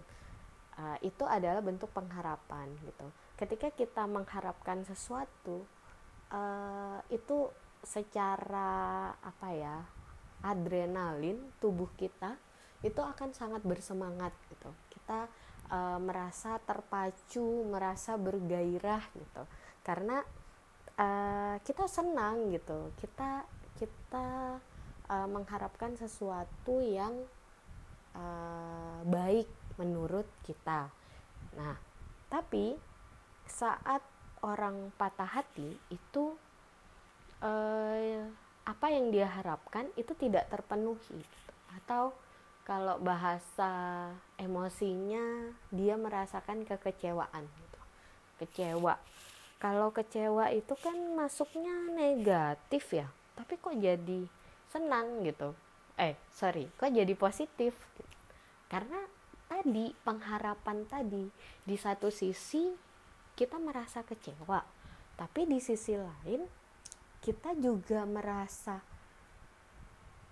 Uh, 0.74 0.98
itu 1.06 1.24
adalah 1.24 1.64
bentuk 1.64 1.88
pengharapan 1.96 2.68
gitu. 2.84 3.08
Ketika 3.44 3.76
kita 3.76 4.08
mengharapkan 4.08 4.88
sesuatu, 4.88 5.68
uh, 6.32 7.04
itu 7.12 7.52
secara 7.84 9.12
apa 9.20 9.50
ya 9.52 9.84
adrenalin 10.48 11.52
tubuh 11.60 11.92
kita 12.00 12.40
itu 12.80 13.04
akan 13.04 13.36
sangat 13.36 13.60
bersemangat 13.68 14.32
gitu. 14.48 14.72
Kita 14.96 15.28
uh, 15.68 16.00
merasa 16.00 16.56
terpacu, 16.64 17.68
merasa 17.68 18.16
bergairah 18.16 19.04
gitu. 19.12 19.44
Karena 19.84 20.24
uh, 20.98 21.56
kita 21.64 21.86
senang 21.90 22.54
gitu 22.54 22.94
kita 23.02 23.46
kita 23.78 24.60
uh, 25.10 25.28
mengharapkan 25.30 25.98
sesuatu 25.98 26.82
yang 26.84 27.14
uh, 28.14 29.02
baik 29.08 29.50
menurut 29.82 30.28
kita 30.46 30.90
nah 31.54 31.78
tapi 32.30 32.78
saat 33.48 34.02
orang 34.44 34.92
patah 35.00 35.28
hati 35.40 35.80
itu 35.88 36.36
uh, 37.40 38.24
apa 38.64 38.88
yang 38.92 39.12
dia 39.12 39.28
harapkan 39.28 39.88
itu 40.00 40.12
tidak 40.16 40.48
terpenuhi. 40.52 41.24
Atau 41.76 42.16
kalau 42.64 42.96
bahasa 43.04 44.08
emosinya 44.40 45.52
dia 45.72 46.00
merasakan 46.00 46.64
kekecewaan 46.64 47.44
gitu. 47.44 47.80
kecewa. 48.44 49.00
Kalau 49.60 49.96
kecewa 49.96 50.52
itu 50.52 50.76
kan 50.80 50.96
masuknya 51.16 51.72
negatif 51.92 52.92
ya. 52.92 53.08
Tapi 53.36 53.56
kok 53.60 53.76
jadi 53.80 54.28
senang 54.72 55.24
gitu? 55.24 55.56
Eh 56.00 56.16
sorry 56.32 56.72
kok 56.76 56.92
jadi 56.92 57.12
positif? 57.16 57.76
Karena 58.68 59.00
tadi 59.48 59.92
pengharapan 60.02 60.88
tadi 60.88 61.28
di 61.64 61.76
satu 61.78 62.10
sisi 62.10 62.74
kita 63.44 63.60
merasa 63.60 64.08
kecewa 64.08 64.64
tapi 65.20 65.44
di 65.44 65.60
sisi 65.60 66.00
lain 66.00 66.48
kita 67.20 67.56
juga 67.60 68.08
merasa 68.08 68.80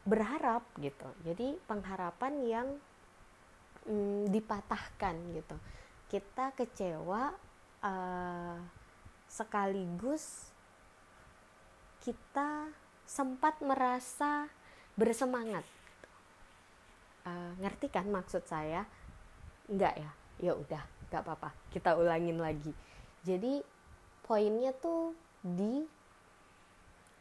berharap 0.03 0.65
gitu. 0.81 1.07
Jadi 1.23 1.55
pengharapan 1.63 2.33
yang 2.43 2.67
mm, 3.87 4.31
dipatahkan 4.31 5.15
gitu. 5.35 5.55
Kita 6.11 6.51
kecewa 6.55 7.31
uh, 7.83 8.57
sekaligus 9.31 10.51
kita 12.01 12.73
sempat 13.05 13.61
merasa 13.61 14.49
bersemangat. 14.97 15.63
Uh, 17.21 17.53
ngerti 17.61 17.87
kan 17.93 18.09
maksud 18.09 18.41
saya? 18.49 18.89
Enggak 19.69 19.95
ya? 19.99 20.11
Ya 20.41 20.53
udah 20.57 20.83
nggak 21.07 21.21
apa-apa. 21.21 21.53
Kita 21.69 21.93
ulangin 21.95 22.41
lagi 22.41 22.73
jadi 23.21 23.61
poinnya 24.25 24.73
tuh 24.73 25.13
di 25.41 25.85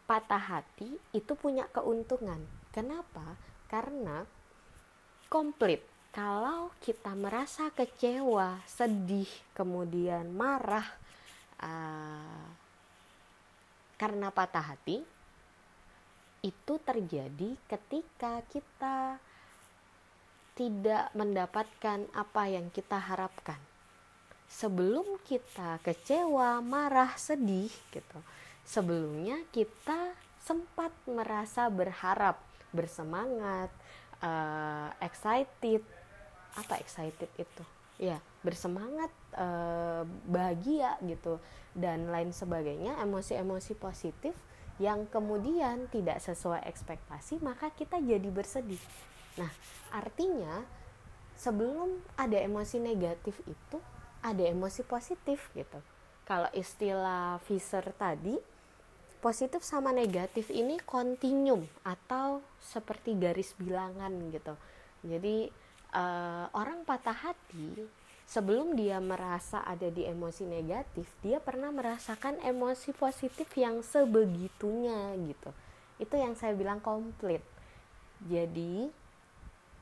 patah 0.09 0.43
hati 0.43 0.91
itu 1.15 1.33
punya 1.39 1.71
keuntungan. 1.71 2.43
Kenapa? 2.75 3.39
Karena 3.71 4.27
komplit. 5.31 5.87
Kalau 6.11 6.75
kita 6.83 7.15
merasa 7.15 7.71
kecewa 7.71 8.59
sedih 8.67 9.31
kemudian 9.55 10.27
marah 10.35 10.83
uh, 11.63 12.47
karena 13.95 14.35
patah 14.35 14.75
hati 14.75 14.99
itu 16.43 16.75
terjadi 16.83 17.55
ketika 17.71 18.43
kita 18.51 19.23
tidak 20.59 21.15
mendapatkan 21.15 22.11
apa 22.11 22.43
yang 22.51 22.67
kita 22.75 22.99
harapkan. 22.99 23.70
Sebelum 24.51 25.23
kita 25.23 25.79
kecewa, 25.87 26.59
marah, 26.59 27.15
sedih 27.15 27.71
gitu. 27.95 28.19
Sebelumnya 28.67 29.39
kita 29.55 30.13
sempat 30.43 30.91
merasa 31.07 31.71
berharap, 31.71 32.43
bersemangat, 32.75 33.71
uh, 34.19 34.91
excited. 34.99 35.87
Apa 36.59 36.83
excited 36.83 37.31
itu? 37.39 37.63
Ya, 38.01 38.19
bersemangat 38.43 39.13
uh, 39.39 40.03
bahagia 40.27 40.97
gitu 41.05 41.39
dan 41.77 42.11
lain 42.11 42.35
sebagainya 42.35 42.99
emosi-emosi 43.05 43.79
positif 43.79 44.35
yang 44.81 45.05
kemudian 45.13 45.93
tidak 45.93 46.25
sesuai 46.25 46.65
ekspektasi 46.65 47.39
maka 47.45 47.69
kita 47.77 48.01
jadi 48.01 48.27
bersedih 48.33 48.81
nah 49.37 49.53
artinya 49.93 50.65
sebelum 51.37 52.01
ada 52.17 52.41
emosi 52.41 52.81
negatif 52.81 53.39
itu 53.45 53.79
ada 54.21 54.45
emosi 54.45 54.85
positif 54.85 55.49
gitu. 55.57 55.81
Kalau 56.29 56.49
istilah 56.55 57.43
Fisher 57.43 57.83
tadi 57.97 58.39
positif 59.21 59.61
sama 59.61 59.93
negatif 59.93 60.49
ini 60.49 60.81
kontinum 60.81 61.69
atau 61.85 62.41
seperti 62.61 63.17
garis 63.21 63.53
bilangan 63.61 64.13
gitu. 64.33 64.55
Jadi 65.05 65.49
uh, 65.93 66.47
orang 66.57 66.85
patah 66.89 67.33
hati 67.33 67.85
sebelum 68.25 68.79
dia 68.79 69.03
merasa 69.03 69.61
ada 69.67 69.91
di 69.91 70.07
emosi 70.07 70.47
negatif 70.47 71.11
dia 71.21 71.43
pernah 71.43 71.69
merasakan 71.75 72.41
emosi 72.41 72.97
positif 72.97 73.49
yang 73.59 73.85
sebegitunya 73.85 75.17
gitu. 75.27 75.51
Itu 76.01 76.17
yang 76.17 76.33
saya 76.39 76.57
bilang 76.57 76.81
komplit. 76.81 77.45
Jadi 78.25 78.89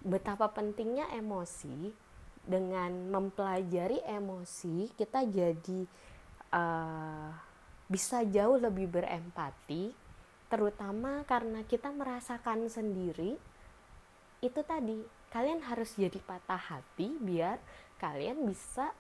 betapa 0.03 0.51
pentingnya 0.51 1.11
emosi 1.15 2.08
dengan 2.49 3.13
mempelajari 3.13 4.01
emosi 4.09 4.89
kita 4.97 5.29
jadi 5.29 5.81
uh, 6.57 7.29
bisa 7.89 8.25
jauh 8.25 8.57
lebih 8.57 8.89
berempati 8.89 9.93
terutama 10.49 11.29
karena 11.29 11.61
kita 11.69 11.93
merasakan 11.93 12.73
sendiri 12.73 13.37
itu 14.41 14.61
tadi 14.65 14.97
kalian 15.29 15.61
harus 15.61 15.93
jadi 16.01 16.17
patah 16.25 16.57
hati 16.57 17.13
biar 17.21 17.61
kalian 18.01 18.49
bisa 18.49 18.97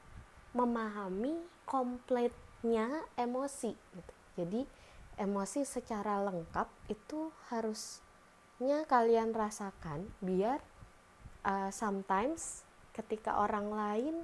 memahami 0.53 1.41
kompletnya 1.65 3.07
emosi 3.17 3.73
gitu. 3.73 4.15
Jadi 4.37 4.61
emosi 5.19 5.65
secara 5.65 6.21
lengkap 6.27 6.69
itu 6.93 7.33
harusnya 7.49 8.85
kalian 8.87 9.33
rasakan 9.33 10.11
biar 10.21 10.61
uh, 11.47 11.71
sometimes 11.73 12.67
ketika 12.99 13.39
orang 13.39 13.71
lain 13.71 14.15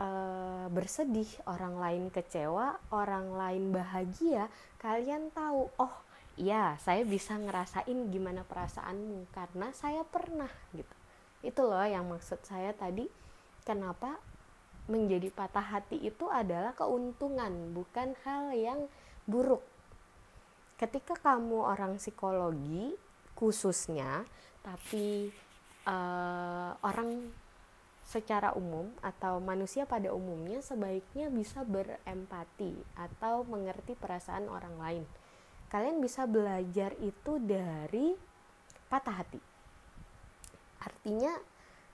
uh, 0.00 0.66
bersedih, 0.72 1.28
orang 1.44 1.76
lain 1.76 2.04
kecewa, 2.08 2.80
orang 2.88 3.36
lain 3.36 3.70
bahagia, 3.70 4.48
kalian 4.80 5.28
tahu, 5.36 5.68
oh 5.76 5.94
iya 6.40 6.80
saya 6.80 7.04
bisa 7.04 7.36
ngerasain 7.36 8.08
gimana 8.08 8.48
perasaanmu 8.48 9.28
karena 9.36 9.68
saya 9.76 10.00
pernah 10.08 10.50
gitu. 10.72 10.94
Itu 11.44 11.68
loh 11.68 11.84
yang 11.84 12.08
maksud 12.08 12.40
saya 12.48 12.72
tadi 12.72 13.04
kenapa 13.68 14.16
menjadi 14.88 15.28
patah 15.30 15.78
hati 15.78 16.00
itu 16.00 16.26
adalah 16.32 16.72
keuntungan 16.72 17.76
bukan 17.76 18.16
hal 18.24 18.50
yang 18.56 18.88
buruk. 19.28 19.62
Ketika 20.80 21.12
kamu 21.20 21.60
orang 21.60 22.00
psikologi 22.00 22.96
khususnya 23.36 24.24
tapi 24.64 25.28
uh, 25.84 26.72
orang 26.84 27.32
secara 28.10 28.50
umum 28.58 28.90
atau 29.06 29.38
manusia 29.38 29.86
pada 29.86 30.10
umumnya 30.10 30.58
sebaiknya 30.58 31.30
bisa 31.30 31.62
berempati 31.62 32.74
atau 32.98 33.46
mengerti 33.46 33.94
perasaan 33.94 34.50
orang 34.50 34.74
lain. 34.82 35.04
Kalian 35.70 36.02
bisa 36.02 36.26
belajar 36.26 36.90
itu 36.98 37.38
dari 37.38 38.18
patah 38.90 39.22
hati. 39.22 39.38
Artinya 40.82 41.38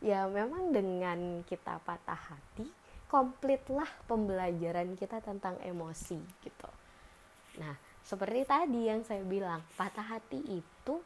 ya 0.01 0.25
memang 0.25 0.73
dengan 0.73 1.45
kita 1.45 1.85
patah 1.85 2.33
hati 2.33 2.65
komplitlah 3.13 3.89
pembelajaran 4.09 4.97
kita 4.97 5.21
tentang 5.21 5.61
emosi 5.61 6.17
gitu. 6.41 6.71
Nah 7.61 7.77
seperti 8.01 8.49
tadi 8.49 8.89
yang 8.89 9.05
saya 9.05 9.21
bilang 9.21 9.61
patah 9.77 10.17
hati 10.17 10.41
itu 10.65 10.97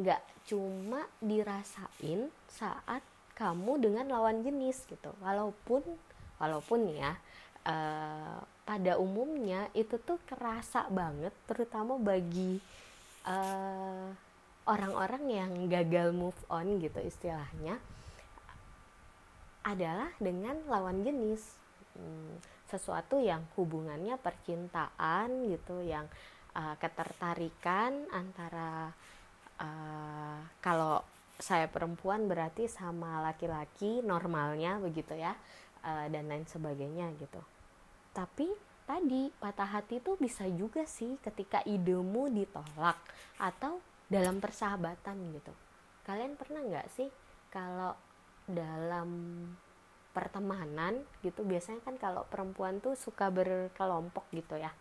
nggak 0.00 0.48
cuma 0.48 1.04
dirasain 1.20 2.32
saat 2.48 3.04
kamu 3.36 3.78
dengan 3.84 4.08
lawan 4.08 4.42
jenis 4.42 4.88
gitu. 4.88 5.12
Walaupun 5.20 5.84
walaupun 6.40 6.90
ya 6.90 7.14
uh, 7.68 8.40
pada 8.66 8.98
umumnya 8.98 9.70
itu 9.76 10.00
tuh 10.02 10.18
kerasa 10.26 10.90
banget 10.90 11.30
terutama 11.46 11.94
bagi 12.02 12.58
eh, 13.22 14.08
orang-orang 14.66 15.24
yang 15.30 15.50
gagal 15.70 16.10
move 16.10 16.34
on 16.50 16.82
gitu 16.82 16.98
istilahnya 16.98 17.78
adalah 19.62 20.10
dengan 20.18 20.58
lawan 20.66 21.06
jenis. 21.06 21.42
Hmm, 21.94 22.42
sesuatu 22.66 23.22
yang 23.22 23.46
hubungannya 23.54 24.18
percintaan 24.18 25.46
gitu 25.54 25.86
yang 25.86 26.10
uh, 26.58 26.74
ketertarikan 26.82 28.10
antara 28.10 28.90
uh, 29.62 30.42
kalau 30.58 30.98
saya 31.36 31.68
perempuan 31.68 32.24
berarti 32.26 32.64
sama 32.66 33.20
laki-laki 33.20 34.00
normalnya 34.00 34.80
begitu 34.80 35.12
ya 35.12 35.36
uh, 35.84 36.06
dan 36.08 36.28
lain 36.32 36.48
sebagainya 36.48 37.12
gitu. 37.20 37.40
Tapi 38.16 38.48
tadi 38.88 39.28
patah 39.36 39.68
hati 39.76 40.00
itu 40.00 40.16
bisa 40.16 40.48
juga 40.48 40.88
sih 40.88 41.20
ketika 41.20 41.60
idemu 41.68 42.32
ditolak 42.32 42.96
atau 43.36 43.82
dalam 44.08 44.40
persahabatan 44.40 45.16
gitu. 45.36 45.52
Kalian 46.06 46.38
pernah 46.38 46.62
nggak 46.64 46.88
sih 46.94 47.10
kalau 47.52 47.92
dalam 48.46 49.10
pertemanan 50.14 51.04
gitu 51.20 51.44
biasanya 51.44 51.82
kan 51.84 52.00
kalau 52.00 52.24
perempuan 52.24 52.80
tuh 52.80 52.96
suka 52.96 53.28
berkelompok 53.28 54.24
gitu 54.32 54.56
ya 54.56 54.72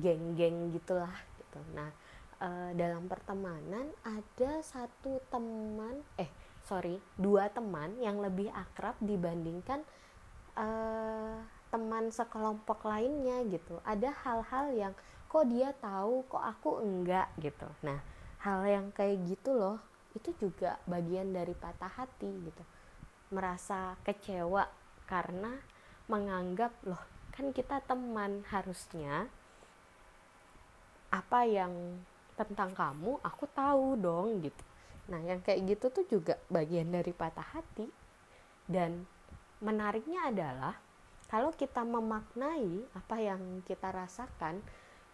geng-geng 0.00 0.70
uh, 0.70 0.72
gitulah 0.72 1.12
gitu. 1.36 1.60
Nah 1.76 1.90
uh, 2.40 2.70
dalam 2.74 3.06
pertemanan 3.10 3.90
ada 4.02 4.62
satu 4.64 5.20
teman 5.28 6.00
eh 6.16 6.30
sorry 6.64 6.96
dua 7.20 7.52
teman 7.52 7.94
yang 8.00 8.18
lebih 8.18 8.48
akrab 8.54 8.96
dibandingkan 9.02 9.84
uh, 10.56 11.38
teman 11.74 12.14
sekelompok 12.14 12.86
lainnya 12.86 13.42
gitu. 13.50 13.82
Ada 13.82 14.14
hal-hal 14.22 14.66
yang 14.78 14.94
kok 15.26 15.50
dia 15.50 15.74
tahu 15.82 16.22
kok 16.30 16.42
aku 16.42 16.78
enggak? 16.78 17.26
gitu. 17.42 17.66
Nah 17.82 17.98
hal 18.46 18.62
yang 18.62 18.86
kayak 18.94 19.26
gitu 19.26 19.50
loh 19.58 19.82
itu 20.14 20.30
juga 20.38 20.78
bagian 20.86 21.34
dari 21.34 21.52
patah 21.52 21.90
hati 21.90 22.30
gitu. 22.30 22.62
Merasa 23.34 23.98
kecewa 24.06 24.70
karena 25.10 25.58
menganggap 26.06 26.70
loh 26.86 27.02
kan 27.34 27.50
kita 27.50 27.82
teman 27.82 28.46
harusnya 28.46 29.26
apa 31.10 31.42
yang 31.46 31.98
tentang 32.34 32.74
kamu 32.74 33.22
aku 33.22 33.46
tahu 33.54 33.98
dong 33.98 34.42
gitu. 34.42 34.62
Nah 35.10 35.20
yang 35.22 35.40
kayak 35.44 35.64
gitu 35.68 35.86
tuh 35.90 36.04
juga 36.10 36.34
bagian 36.50 36.90
dari 36.90 37.14
patah 37.14 37.46
hati. 37.54 37.86
Dan 38.64 39.04
menariknya 39.60 40.32
adalah 40.32 40.74
kalau 41.28 41.52
kita 41.52 41.82
memaknai 41.84 42.84
apa 42.94 43.16
yang 43.20 43.62
kita 43.68 43.92
rasakan 43.92 44.64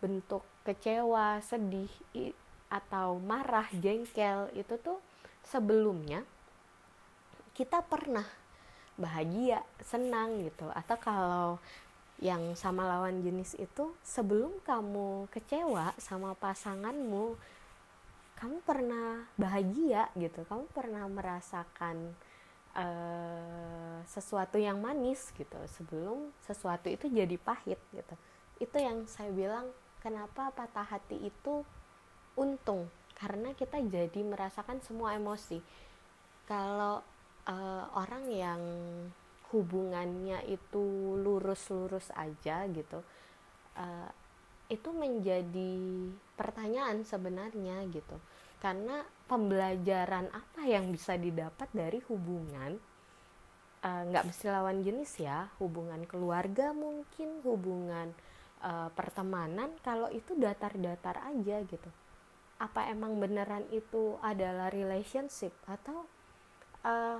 bentuk 0.00 0.42
kecewa 0.64 1.42
sedih 1.44 1.90
atau 2.70 3.18
marah 3.18 3.66
jengkel 3.74 4.48
itu 4.54 4.78
tuh 4.80 5.02
sebelumnya 5.44 6.22
kita 7.52 7.82
pernah 7.84 8.24
bahagia 8.94 9.60
senang 9.82 10.44
gitu. 10.46 10.70
Atau 10.72 10.96
kalau 11.00 11.48
yang 12.20 12.52
sama 12.52 12.84
lawan 12.84 13.24
jenis 13.24 13.56
itu 13.56 13.96
sebelum 14.04 14.60
kamu 14.60 15.26
kecewa 15.32 15.96
sama 15.96 16.36
pasanganmu 16.36 17.40
kamu 18.40 18.56
pernah 18.64 19.28
bahagia 19.36 20.08
gitu. 20.16 20.48
Kamu 20.48 20.64
pernah 20.72 21.04
merasakan 21.04 22.16
uh, 22.72 24.00
sesuatu 24.08 24.56
yang 24.56 24.80
manis 24.80 25.28
gitu 25.36 25.60
sebelum 25.68 26.32
sesuatu 26.48 26.88
itu 26.88 27.04
jadi 27.12 27.36
pahit 27.36 27.76
gitu. 27.92 28.14
Itu 28.56 28.76
yang 28.80 29.04
saya 29.04 29.28
bilang 29.28 29.68
kenapa 30.00 30.48
patah 30.56 30.88
hati 30.88 31.20
itu 31.20 31.68
untung? 32.32 32.88
Karena 33.12 33.52
kita 33.52 33.76
jadi 33.84 34.24
merasakan 34.24 34.80
semua 34.80 35.12
emosi. 35.12 35.60
Kalau 36.48 37.04
uh, 37.44 37.84
orang 37.92 38.24
yang 38.32 38.60
hubungannya 39.50 40.46
itu 40.46 40.82
lurus-lurus 41.20 42.10
aja 42.14 42.64
gitu 42.70 43.02
uh, 43.76 44.10
itu 44.70 44.90
menjadi 44.94 45.74
pertanyaan 46.38 47.02
sebenarnya 47.02 47.82
gitu. 47.90 48.16
Karena 48.62 49.02
pembelajaran 49.26 50.30
apa 50.30 50.62
yang 50.62 50.94
bisa 50.94 51.18
didapat 51.18 51.66
dari 51.74 51.98
hubungan 52.06 52.78
eh, 53.82 54.02
nggak 54.06 54.24
uh, 54.24 54.28
mesti 54.30 54.46
lawan 54.46 54.84
jenis 54.86 55.12
ya. 55.18 55.50
Hubungan 55.58 56.06
keluarga 56.06 56.70
mungkin 56.70 57.42
hubungan 57.42 58.14
uh, 58.62 58.88
pertemanan 58.94 59.74
kalau 59.82 60.06
itu 60.14 60.38
datar-datar 60.38 61.18
aja 61.34 61.66
gitu. 61.66 61.90
Apa 62.62 62.92
emang 62.92 63.18
beneran 63.18 63.66
itu 63.74 64.20
adalah 64.22 64.70
relationship 64.70 65.56
atau 65.66 66.06
uh, 66.86 67.18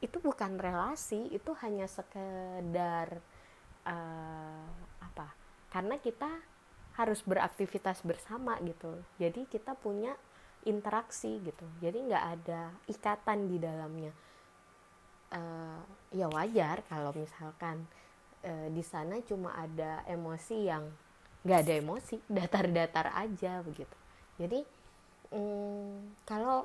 itu 0.00 0.16
bukan 0.18 0.56
relasi 0.56 1.28
itu 1.28 1.52
hanya 1.60 1.84
sekedar 1.84 3.20
uh, 3.84 4.68
apa? 5.04 5.28
Karena 5.68 6.00
kita 6.00 6.28
harus 6.96 7.20
beraktivitas 7.24 8.00
bersama 8.04 8.56
gitu. 8.64 9.00
Jadi 9.20 9.44
kita 9.46 9.76
punya 9.76 10.16
interaksi 10.64 11.40
gitu. 11.40 11.64
Jadi 11.80 12.08
nggak 12.10 12.26
ada 12.40 12.72
ikatan 12.88 13.48
di 13.48 13.56
dalamnya. 13.60 14.12
Uh, 15.30 15.78
ya 16.10 16.26
wajar 16.26 16.82
kalau 16.90 17.14
misalkan 17.14 17.86
uh, 18.42 18.68
di 18.74 18.82
sana 18.82 19.22
cuma 19.22 19.54
ada 19.54 20.02
emosi 20.10 20.56
yang 20.66 20.90
nggak 21.46 21.60
ada 21.64 21.74
emosi 21.78 22.16
datar-datar 22.40 23.12
aja 23.14 23.60
begitu. 23.62 23.96
Jadi 24.40 24.64
um, 25.30 26.16
kalau 26.24 26.64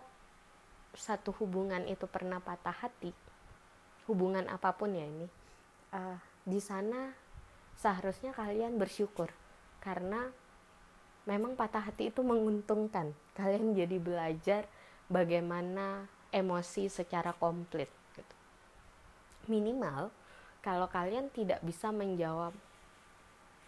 satu 0.95 1.35
hubungan 1.43 1.83
itu 1.91 2.07
pernah 2.07 2.39
patah 2.39 2.71
hati 2.71 3.11
hubungan 4.05 4.45
apa 4.49 4.73
pun 4.77 4.93
ya 4.93 5.05
ini 5.05 5.27
uh, 5.93 6.17
di 6.45 6.61
sana 6.61 7.13
seharusnya 7.75 8.31
kalian 8.31 8.77
bersyukur 8.77 9.29
karena 9.81 10.29
memang 11.25 11.57
patah 11.57 11.81
hati 11.89 12.13
itu 12.13 12.21
menguntungkan 12.21 13.11
kalian 13.33 13.73
jadi 13.73 13.97
belajar 13.97 14.63
bagaimana 15.09 16.05
emosi 16.29 16.89
secara 16.89 17.33
komplit 17.33 17.89
gitu. 18.13 18.35
minimal 19.49 20.13
kalau 20.61 20.89
kalian 20.89 21.29
tidak 21.33 21.61
bisa 21.61 21.93
menjawab 21.93 22.53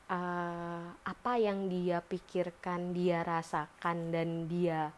uh, 0.09 0.87
apa 1.03 1.33
yang 1.37 1.69
dia 1.69 2.01
pikirkan 2.01 2.93
dia 2.95 3.21
rasakan 3.21 4.09
dan 4.09 4.49
dia 4.49 4.89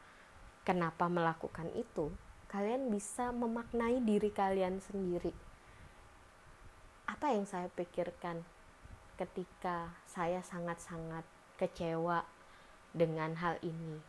kenapa 0.69 1.09
melakukan 1.09 1.65
itu, 1.73 2.13
kalian 2.49 2.89
bisa 2.89 3.29
memaknai 3.29 4.01
diri 4.01 4.33
kalian 4.33 4.81
sendiri. 4.81 5.31
Apa 7.05 7.33
yang 7.33 7.45
saya 7.45 7.69
pikirkan 7.69 8.41
ketika 9.21 9.93
saya 10.09 10.41
sangat-sangat 10.41 11.21
kecewa 11.61 12.25
dengan 12.89 13.37
hal 13.37 13.61
ini? 13.61 14.01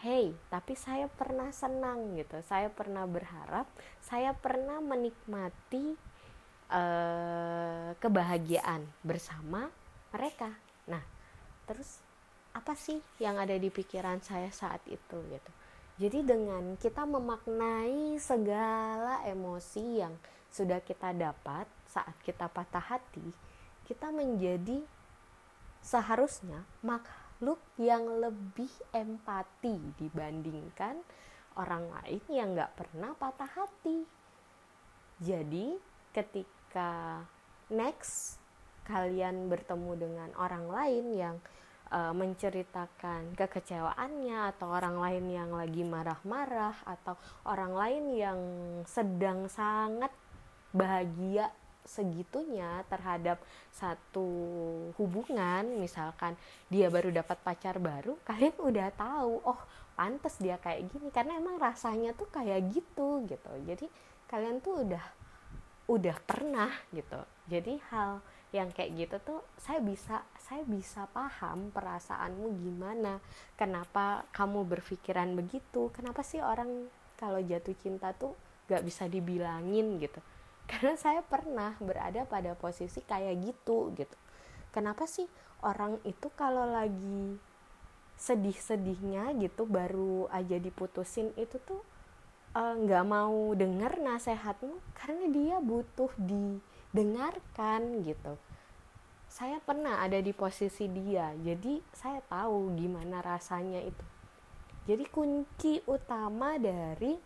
Hey, 0.00 0.34
tapi 0.50 0.74
saya 0.74 1.06
pernah 1.06 1.52
senang 1.54 2.16
gitu. 2.18 2.40
Saya 2.42 2.72
pernah 2.72 3.06
berharap, 3.06 3.68
saya 4.02 4.34
pernah 4.34 4.82
menikmati 4.82 5.94
uh, 6.72 7.94
kebahagiaan 8.00 8.82
bersama 9.04 9.68
mereka. 10.10 10.50
Nah, 10.88 11.04
terus 11.68 12.02
apa 12.56 12.72
sih 12.74 12.98
yang 13.20 13.38
ada 13.38 13.54
di 13.54 13.68
pikiran 13.68 14.18
saya 14.24 14.50
saat 14.50 14.80
itu 14.88 15.16
gitu? 15.28 15.52
Jadi 16.00 16.24
dengan 16.24 16.74
kita 16.80 17.04
memaknai 17.04 18.16
segala 18.16 19.20
emosi 19.28 20.00
yang 20.00 20.16
sudah 20.48 20.80
kita 20.80 21.12
dapat 21.12 21.68
saat 21.88 22.16
kita 22.24 22.48
patah 22.48 22.80
hati, 22.80 23.28
kita 23.84 24.08
menjadi 24.08 24.80
seharusnya 25.84 26.64
makhluk 26.80 27.60
yang 27.76 28.22
lebih 28.22 28.70
empati 28.94 29.76
dibandingkan 30.00 31.02
orang 31.58 31.84
lain 32.00 32.22
yang 32.32 32.56
nggak 32.56 32.72
pernah 32.72 33.12
patah 33.18 33.50
hati. 33.52 34.08
Jadi 35.20 35.76
ketika 36.16 37.20
next 37.68 38.40
kalian 38.88 39.46
bertemu 39.52 39.92
dengan 39.94 40.30
orang 40.40 40.66
lain 40.66 41.06
yang 41.14 41.36
uh, 41.92 42.16
menceritakan 42.16 43.36
kekecewaannya 43.36 44.56
atau 44.56 44.72
orang 44.72 44.96
lain 44.96 45.24
yang 45.28 45.50
lagi 45.52 45.84
marah-marah 45.84 46.74
atau 46.88 47.14
orang 47.44 47.72
lain 47.76 48.04
yang 48.16 48.40
sedang 48.88 49.46
sangat 49.52 50.10
bahagia 50.72 51.52
segitunya 51.84 52.82
terhadap 52.88 53.38
satu 53.68 54.26
hubungan. 54.96 55.76
Misalkan 55.76 56.34
dia 56.72 56.88
baru 56.88 57.12
dapat 57.12 57.38
pacar 57.44 57.76
baru 57.76 58.16
kalian 58.28 58.56
udah 58.56 58.88
tahu 58.96 59.44
oh 59.44 59.60
pantas 59.92 60.40
dia 60.40 60.56
kayak 60.56 60.88
gini. 60.88 61.12
Karena 61.12 61.36
emang 61.36 61.60
rasanya 61.60 62.16
tuh 62.16 62.26
kayak 62.32 62.72
gitu 62.72 63.28
gitu. 63.28 63.52
Jadi 63.68 63.86
kalian 64.26 64.64
tuh 64.64 64.88
udah 64.88 65.04
udah 65.92 66.16
pernah 66.24 66.72
gitu. 66.94 67.20
Jadi 67.52 67.76
hal 67.92 68.24
yang 68.52 68.68
kayak 68.68 68.92
gitu 69.08 69.16
tuh 69.24 69.40
saya 69.56 69.80
bisa 69.80 70.20
saya 70.36 70.60
bisa 70.68 71.08
paham 71.08 71.72
perasaanmu 71.72 72.60
gimana. 72.60 73.16
Kenapa 73.56 74.28
kamu 74.36 74.68
berpikiran 74.68 75.32
begitu? 75.32 75.88
Kenapa 75.96 76.20
sih 76.20 76.44
orang 76.44 76.92
kalau 77.16 77.40
jatuh 77.40 77.72
cinta 77.80 78.12
tuh 78.12 78.36
gak 78.68 78.84
bisa 78.84 79.08
dibilangin 79.08 79.96
gitu? 79.96 80.20
Karena 80.70 80.94
saya 81.00 81.24
pernah 81.24 81.80
berada 81.80 82.28
pada 82.28 82.52
posisi 82.52 83.00
kayak 83.00 83.40
gitu 83.40 83.88
gitu. 83.96 84.16
Kenapa 84.68 85.08
sih 85.08 85.24
orang 85.64 85.96
itu 86.04 86.28
kalau 86.36 86.68
lagi 86.68 87.40
sedih-sedihnya 88.20 89.32
gitu 89.40 89.64
baru 89.64 90.28
aja 90.28 90.60
diputusin 90.60 91.32
itu 91.34 91.58
tuh 91.64 91.80
eh, 92.54 92.74
nggak 92.84 93.04
uh, 93.04 93.08
mau 93.08 93.56
denger 93.56 93.96
nasehatmu? 93.96 94.76
Karena 94.92 95.24
dia 95.32 95.56
butuh 95.58 96.12
didengarkan 96.92 98.04
gitu. 98.04 98.36
Saya 99.32 99.64
pernah 99.64 100.04
ada 100.04 100.20
di 100.20 100.36
posisi 100.36 100.84
dia 100.92 101.32
jadi 101.40 101.80
saya 101.96 102.20
tahu 102.28 102.76
gimana 102.76 103.24
rasanya 103.24 103.80
itu. 103.80 104.04
Jadi 104.84 105.08
kunci 105.08 105.80
utama 105.88 106.60
dari 106.60 107.16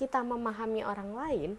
kita 0.00 0.24
memahami 0.24 0.80
orang 0.80 1.12
lain 1.12 1.50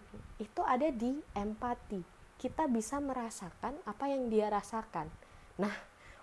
itu 0.42 0.60
ada 0.66 0.90
di 0.90 1.14
empati. 1.38 2.02
Kita 2.42 2.66
bisa 2.66 2.98
merasakan 2.98 3.78
apa 3.86 4.10
yang 4.10 4.26
dia 4.26 4.50
rasakan. 4.50 5.06
Nah 5.62 5.74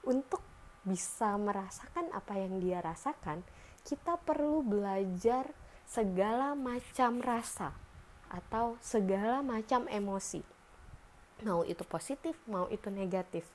untuk 0.03 0.43
bisa 0.83 1.39
merasakan 1.39 2.11
apa 2.11 2.35
yang 2.35 2.59
dia 2.59 2.83
rasakan, 2.83 3.39
kita 3.87 4.19
perlu 4.19 4.67
belajar 4.67 5.47
segala 5.87 6.59
macam 6.59 7.23
rasa 7.23 7.71
atau 8.27 8.75
segala 8.83 9.39
macam 9.39 9.87
emosi. 9.87 10.58
Mau 11.43 11.63
itu 11.63 11.83
positif, 11.87 12.35
mau 12.47 12.67
itu 12.67 12.91
negatif. 12.91 13.47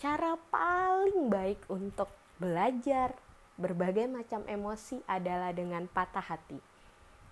Cara 0.00 0.34
paling 0.48 1.28
baik 1.28 1.60
untuk 1.68 2.08
belajar 2.40 3.14
berbagai 3.60 4.08
macam 4.08 4.42
emosi 4.48 5.04
adalah 5.04 5.52
dengan 5.52 5.84
patah 5.86 6.24
hati. 6.24 6.58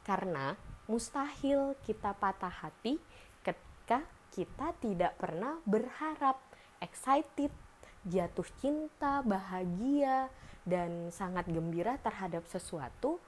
Karena 0.05 0.55
mustahil 0.85 1.75
kita 1.89 2.13
patah 2.15 2.53
hati 2.53 3.01
ketika 3.41 4.05
kita 4.31 4.77
tidak 4.79 5.17
pernah 5.19 5.59
berharap, 5.67 6.39
excited, 6.79 7.51
jatuh 8.07 8.47
cinta, 8.63 9.25
bahagia, 9.25 10.31
dan 10.69 11.09
sangat 11.11 11.49
gembira 11.49 11.97
terhadap 11.99 12.45
sesuatu 12.47 13.19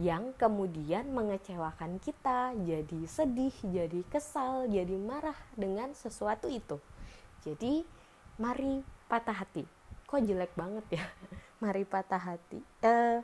yang 0.00 0.32
kemudian 0.40 1.12
mengecewakan 1.12 2.00
kita, 2.00 2.56
jadi 2.64 3.00
sedih, 3.04 3.52
jadi 3.60 4.00
kesal, 4.08 4.64
jadi 4.72 4.96
marah 4.96 5.36
dengan 5.52 5.92
sesuatu 5.92 6.48
itu. 6.48 6.80
Jadi, 7.44 7.84
mari 8.40 8.80
patah 9.12 9.44
hati. 9.44 9.68
Kok 10.08 10.24
jelek 10.24 10.56
banget 10.56 11.00
ya? 11.00 11.04
mari 11.62 11.84
patah 11.84 12.20
hati. 12.20 12.64
Eh, 12.80 13.20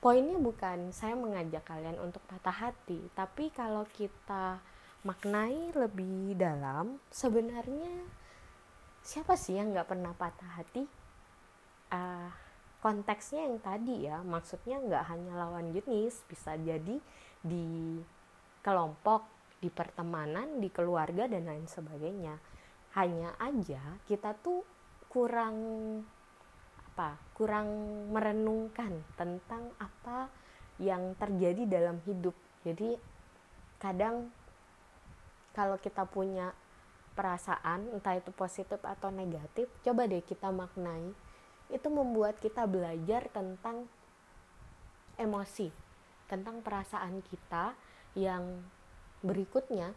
poinnya 0.00 0.40
bukan 0.40 0.88
saya 0.96 1.12
mengajak 1.12 1.68
kalian 1.68 2.00
untuk 2.00 2.24
patah 2.24 2.72
hati, 2.72 2.98
tapi 3.12 3.52
kalau 3.52 3.84
kita 3.92 4.56
maknai 5.04 5.76
lebih 5.76 6.34
dalam, 6.34 6.96
sebenarnya 7.12 8.08
siapa 9.06 9.38
sih 9.38 9.54
yang 9.54 9.70
nggak 9.70 9.86
pernah 9.86 10.10
patah 10.18 10.58
hati 10.58 10.82
uh, 11.94 12.30
konteksnya 12.86 13.50
yang 13.50 13.58
tadi 13.58 14.06
ya 14.06 14.22
maksudnya 14.22 14.78
nggak 14.78 15.10
hanya 15.10 15.34
lawan 15.34 15.74
jenis 15.74 16.22
bisa 16.30 16.54
jadi 16.54 17.02
di 17.42 17.98
kelompok 18.62 19.26
di 19.58 19.66
pertemanan 19.74 20.62
di 20.62 20.70
keluarga 20.70 21.26
dan 21.26 21.50
lain 21.50 21.66
sebagainya. 21.66 22.38
Hanya 22.94 23.34
aja 23.42 23.98
kita 24.06 24.38
tuh 24.38 24.62
kurang 25.10 25.58
apa 26.94 27.18
kurang 27.34 27.66
merenungkan 28.14 29.02
tentang 29.18 29.74
apa 29.82 30.30
yang 30.78 31.18
terjadi 31.18 31.66
dalam 31.66 31.98
hidup. 32.06 32.38
Jadi 32.62 32.94
kadang 33.82 34.30
kalau 35.58 35.74
kita 35.82 36.06
punya 36.06 36.54
perasaan 37.18 37.98
entah 37.98 38.14
itu 38.14 38.30
positif 38.30 38.78
atau 38.78 39.10
negatif 39.10 39.66
coba 39.82 40.06
deh 40.06 40.22
kita 40.22 40.54
maknai 40.54 41.25
itu 41.70 41.88
membuat 41.90 42.38
kita 42.38 42.64
belajar 42.64 43.26
tentang 43.34 43.90
emosi 45.16 45.86
tentang 46.26 46.60
perasaan 46.60 47.22
kita 47.22 47.72
yang 48.18 48.66
berikutnya 49.22 49.94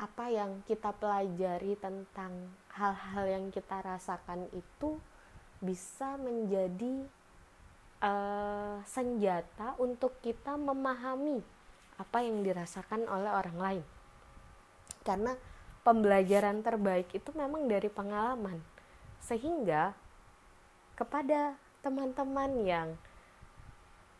apa 0.00 0.32
yang 0.32 0.64
kita 0.64 0.96
pelajari 0.96 1.76
tentang 1.76 2.56
hal-hal 2.72 3.24
yang 3.28 3.46
kita 3.52 3.84
rasakan 3.84 4.48
itu 4.56 4.96
bisa 5.60 6.16
menjadi 6.16 7.04
uh, 8.00 8.80
senjata 8.88 9.76
untuk 9.76 10.16
kita 10.24 10.56
memahami 10.56 11.44
apa 12.00 12.24
yang 12.24 12.40
dirasakan 12.40 13.04
oleh 13.12 13.28
orang 13.28 13.58
lain. 13.60 13.84
Karena 15.04 15.36
pembelajaran 15.84 16.64
terbaik 16.64 17.12
itu 17.12 17.28
memang 17.36 17.68
dari 17.68 17.92
pengalaman. 17.92 18.56
Sehingga 19.20 19.92
kepada 21.00 21.56
teman-teman 21.80 22.60
yang 22.60 22.88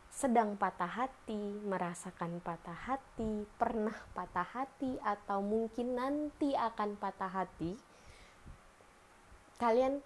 sedang 0.08 0.56
patah 0.56 0.88
hati, 0.88 1.60
merasakan 1.60 2.40
patah 2.40 2.88
hati, 2.88 3.44
pernah 3.60 3.94
patah 4.16 4.48
hati, 4.48 4.96
atau 5.04 5.44
mungkin 5.44 6.00
nanti 6.00 6.56
akan 6.56 6.96
patah 6.96 7.28
hati, 7.28 7.76
kalian 9.60 10.00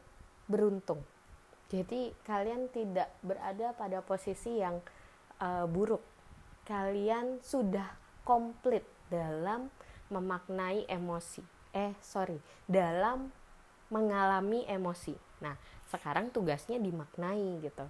beruntung. 0.51 1.07
Jadi, 1.71 2.11
kalian 2.27 2.69
tidak 2.75 3.15
berada 3.23 3.73
pada 3.79 4.03
posisi 4.03 4.59
yang 4.59 4.83
uh, 5.39 5.65
buruk. 5.71 6.03
Kalian 6.67 7.39
sudah 7.41 7.97
komplit 8.27 8.83
dalam 9.09 9.71
memaknai 10.13 10.85
emosi 10.91 11.55
eh 11.75 11.93
sorry 11.99 12.39
dalam 12.71 13.35
mengalami 13.91 14.63
emosi 14.71 15.13
nah 15.43 15.59
sekarang 15.95 16.35
tugasnya 16.35 16.83
dimaknai 16.83 17.63
gitu. 17.63 17.87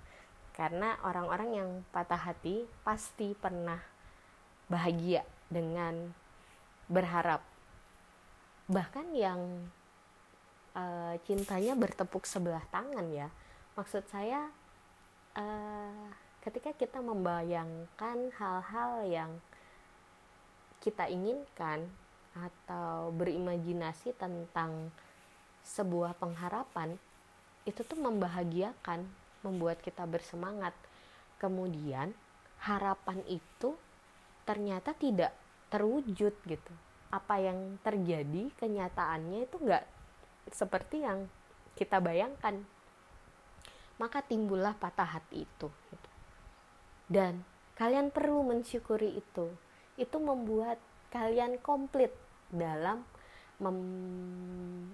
Karena 0.54 1.00
orang-orang 1.02 1.50
yang 1.56 1.70
patah 1.90 2.20
hati 2.20 2.62
pasti 2.86 3.34
pernah 3.34 3.80
bahagia 4.68 5.26
dengan 5.50 6.12
berharap. 6.86 7.42
Bahkan 8.68 9.06
yang 9.16 9.40
uh, 10.76 11.14
cintanya 11.24 11.74
bertepuk 11.74 12.28
sebelah 12.28 12.62
tangan 12.70 13.08
ya. 13.10 13.28
Maksud 13.74 14.06
saya 14.06 14.46
uh, 15.34 16.06
ketika 16.44 16.70
kita 16.76 17.00
membayangkan 17.00 18.30
hal-hal 18.36 18.92
yang 19.08 19.32
kita 20.84 21.08
inginkan 21.08 21.88
atau 22.36 23.08
berimajinasi 23.14 24.12
tentang 24.20 24.92
sebuah 25.64 26.18
pengharapan 26.20 27.00
itu 27.64 27.80
tuh 27.80 27.96
membahagiakan, 27.96 29.08
membuat 29.40 29.80
kita 29.80 30.04
bersemangat. 30.04 30.76
Kemudian 31.40 32.12
harapan 32.60 33.20
itu 33.28 33.76
ternyata 34.44 34.92
tidak 34.96 35.32
terwujud 35.72 36.32
gitu. 36.44 36.72
Apa 37.08 37.40
yang 37.40 37.80
terjadi 37.80 38.52
kenyataannya 38.60 39.48
itu 39.48 39.56
enggak 39.64 39.84
seperti 40.52 41.04
yang 41.04 41.24
kita 41.76 42.00
bayangkan. 42.04 42.60
Maka 43.96 44.20
timbullah 44.20 44.76
patah 44.76 45.16
hati 45.16 45.48
itu. 45.48 45.68
Gitu. 45.68 46.08
Dan 47.08 47.40
kalian 47.80 48.12
perlu 48.12 48.44
mensyukuri 48.44 49.16
itu. 49.16 49.48
Itu 49.96 50.20
membuat 50.20 50.76
kalian 51.08 51.62
komplit 51.62 52.10
dalam 52.50 53.06
mem, 53.62 53.78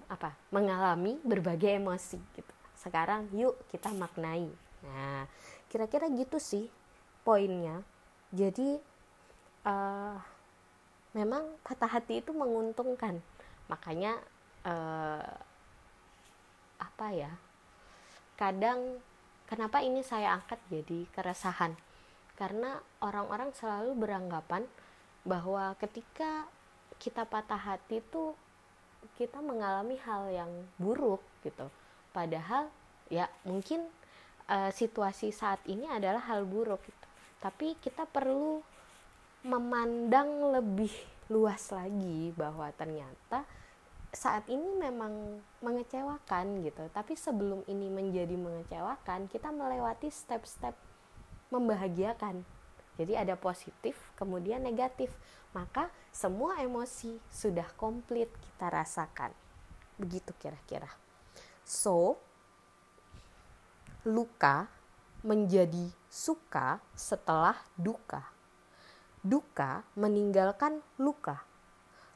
apa 0.05 0.37
mengalami 0.53 1.17
berbagai 1.25 1.81
emosi 1.81 2.21
gitu 2.37 2.60
sekarang 2.81 3.29
yuk 3.37 3.53
kita 3.69 3.93
maknai. 3.93 4.49
Nah 4.81 5.29
kira-kira 5.69 6.09
gitu 6.09 6.41
sih 6.41 6.65
poinnya. 7.21 7.85
Jadi 8.33 8.81
uh, 9.69 10.17
memang 11.13 11.45
patah 11.61 12.01
hati 12.01 12.25
itu 12.25 12.33
menguntungkan. 12.33 13.21
Makanya 13.69 14.17
uh, 14.65 15.29
apa 16.81 17.07
ya 17.13 17.29
kadang 18.33 18.97
kenapa 19.45 19.85
ini 19.85 20.01
saya 20.01 20.41
angkat 20.41 20.57
jadi 20.73 21.05
keresahan? 21.13 21.77
Karena 22.33 22.81
orang-orang 23.05 23.53
selalu 23.53 23.93
beranggapan 23.93 24.65
bahwa 25.21 25.77
ketika 25.77 26.49
kita 26.97 27.29
patah 27.29 27.61
hati 27.61 28.01
tuh 28.09 28.33
kita 29.13 29.37
mengalami 29.41 30.01
hal 30.01 30.33
yang 30.33 30.49
buruk 30.81 31.21
gitu 31.45 31.69
padahal 32.11 32.71
ya 33.11 33.27
mungkin 33.43 33.83
uh, 34.47 34.71
situasi 34.71 35.31
saat 35.35 35.59
ini 35.67 35.87
adalah 35.87 36.23
hal 36.27 36.47
buruk 36.47 36.83
gitu. 36.83 37.07
Tapi 37.41 37.75
kita 37.81 38.07
perlu 38.07 38.61
memandang 39.41 40.53
lebih 40.53 40.93
luas 41.31 41.73
lagi 41.73 42.29
bahwa 42.37 42.69
ternyata 42.77 43.47
saat 44.11 44.45
ini 44.51 44.75
memang 44.77 45.39
mengecewakan 45.63 46.61
gitu. 46.67 46.83
Tapi 46.91 47.15
sebelum 47.15 47.63
ini 47.65 47.87
menjadi 47.87 48.35
mengecewakan 48.35 49.31
kita 49.31 49.49
melewati 49.49 50.11
step-step 50.11 50.75
membahagiakan. 51.49 52.43
Jadi 52.99 53.13
ada 53.17 53.33
positif 53.39 53.97
kemudian 54.19 54.61
negatif. 54.61 55.09
Maka 55.51 55.91
semua 56.15 56.63
emosi 56.63 57.19
sudah 57.27 57.67
komplit 57.75 58.31
kita 58.39 58.71
rasakan. 58.71 59.35
Begitu 59.99 60.31
kira-kira 60.39 60.87
so 61.71 62.19
luka 64.03 64.67
menjadi 65.23 65.87
suka 66.11 66.83
setelah 66.91 67.55
duka. 67.79 68.27
Duka 69.23 69.87
meninggalkan 69.95 70.83
luka. 70.99 71.47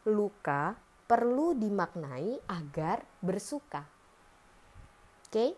Luka 0.03 0.75
perlu 1.07 1.55
dimaknai 1.55 2.43
agar 2.51 3.07
bersuka. 3.23 3.87
Oke? 5.23 5.31
Okay? 5.31 5.51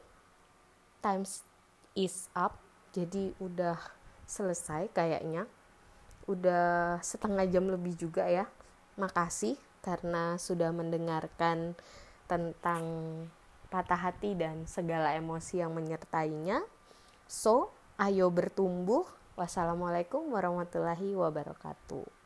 times 1.02 1.42
is 1.98 2.30
up. 2.38 2.60
Jadi 2.94 3.34
udah 3.42 3.80
selesai 4.28 4.92
kayaknya. 4.94 5.50
Udah 6.28 7.00
setengah 7.00 7.48
jam 7.48 7.66
lebih 7.72 7.96
juga 7.96 8.28
ya. 8.28 8.46
Makasih 9.00 9.56
karena 9.80 10.36
sudah 10.36 10.76
mendengarkan 10.76 11.80
tentang 12.28 12.84
patah 13.68 14.00
hati 14.00 14.34
dan 14.34 14.66
segala 14.66 15.14
emosi 15.14 15.62
yang 15.62 15.76
menyertainya. 15.76 16.64
So 17.30 17.72
ayo 18.02 18.34
bertumbuh. 18.34 19.06
Wassalamualaikum 19.38 20.34
warahmatullahi 20.34 21.14
wabarakatuh 21.14 22.17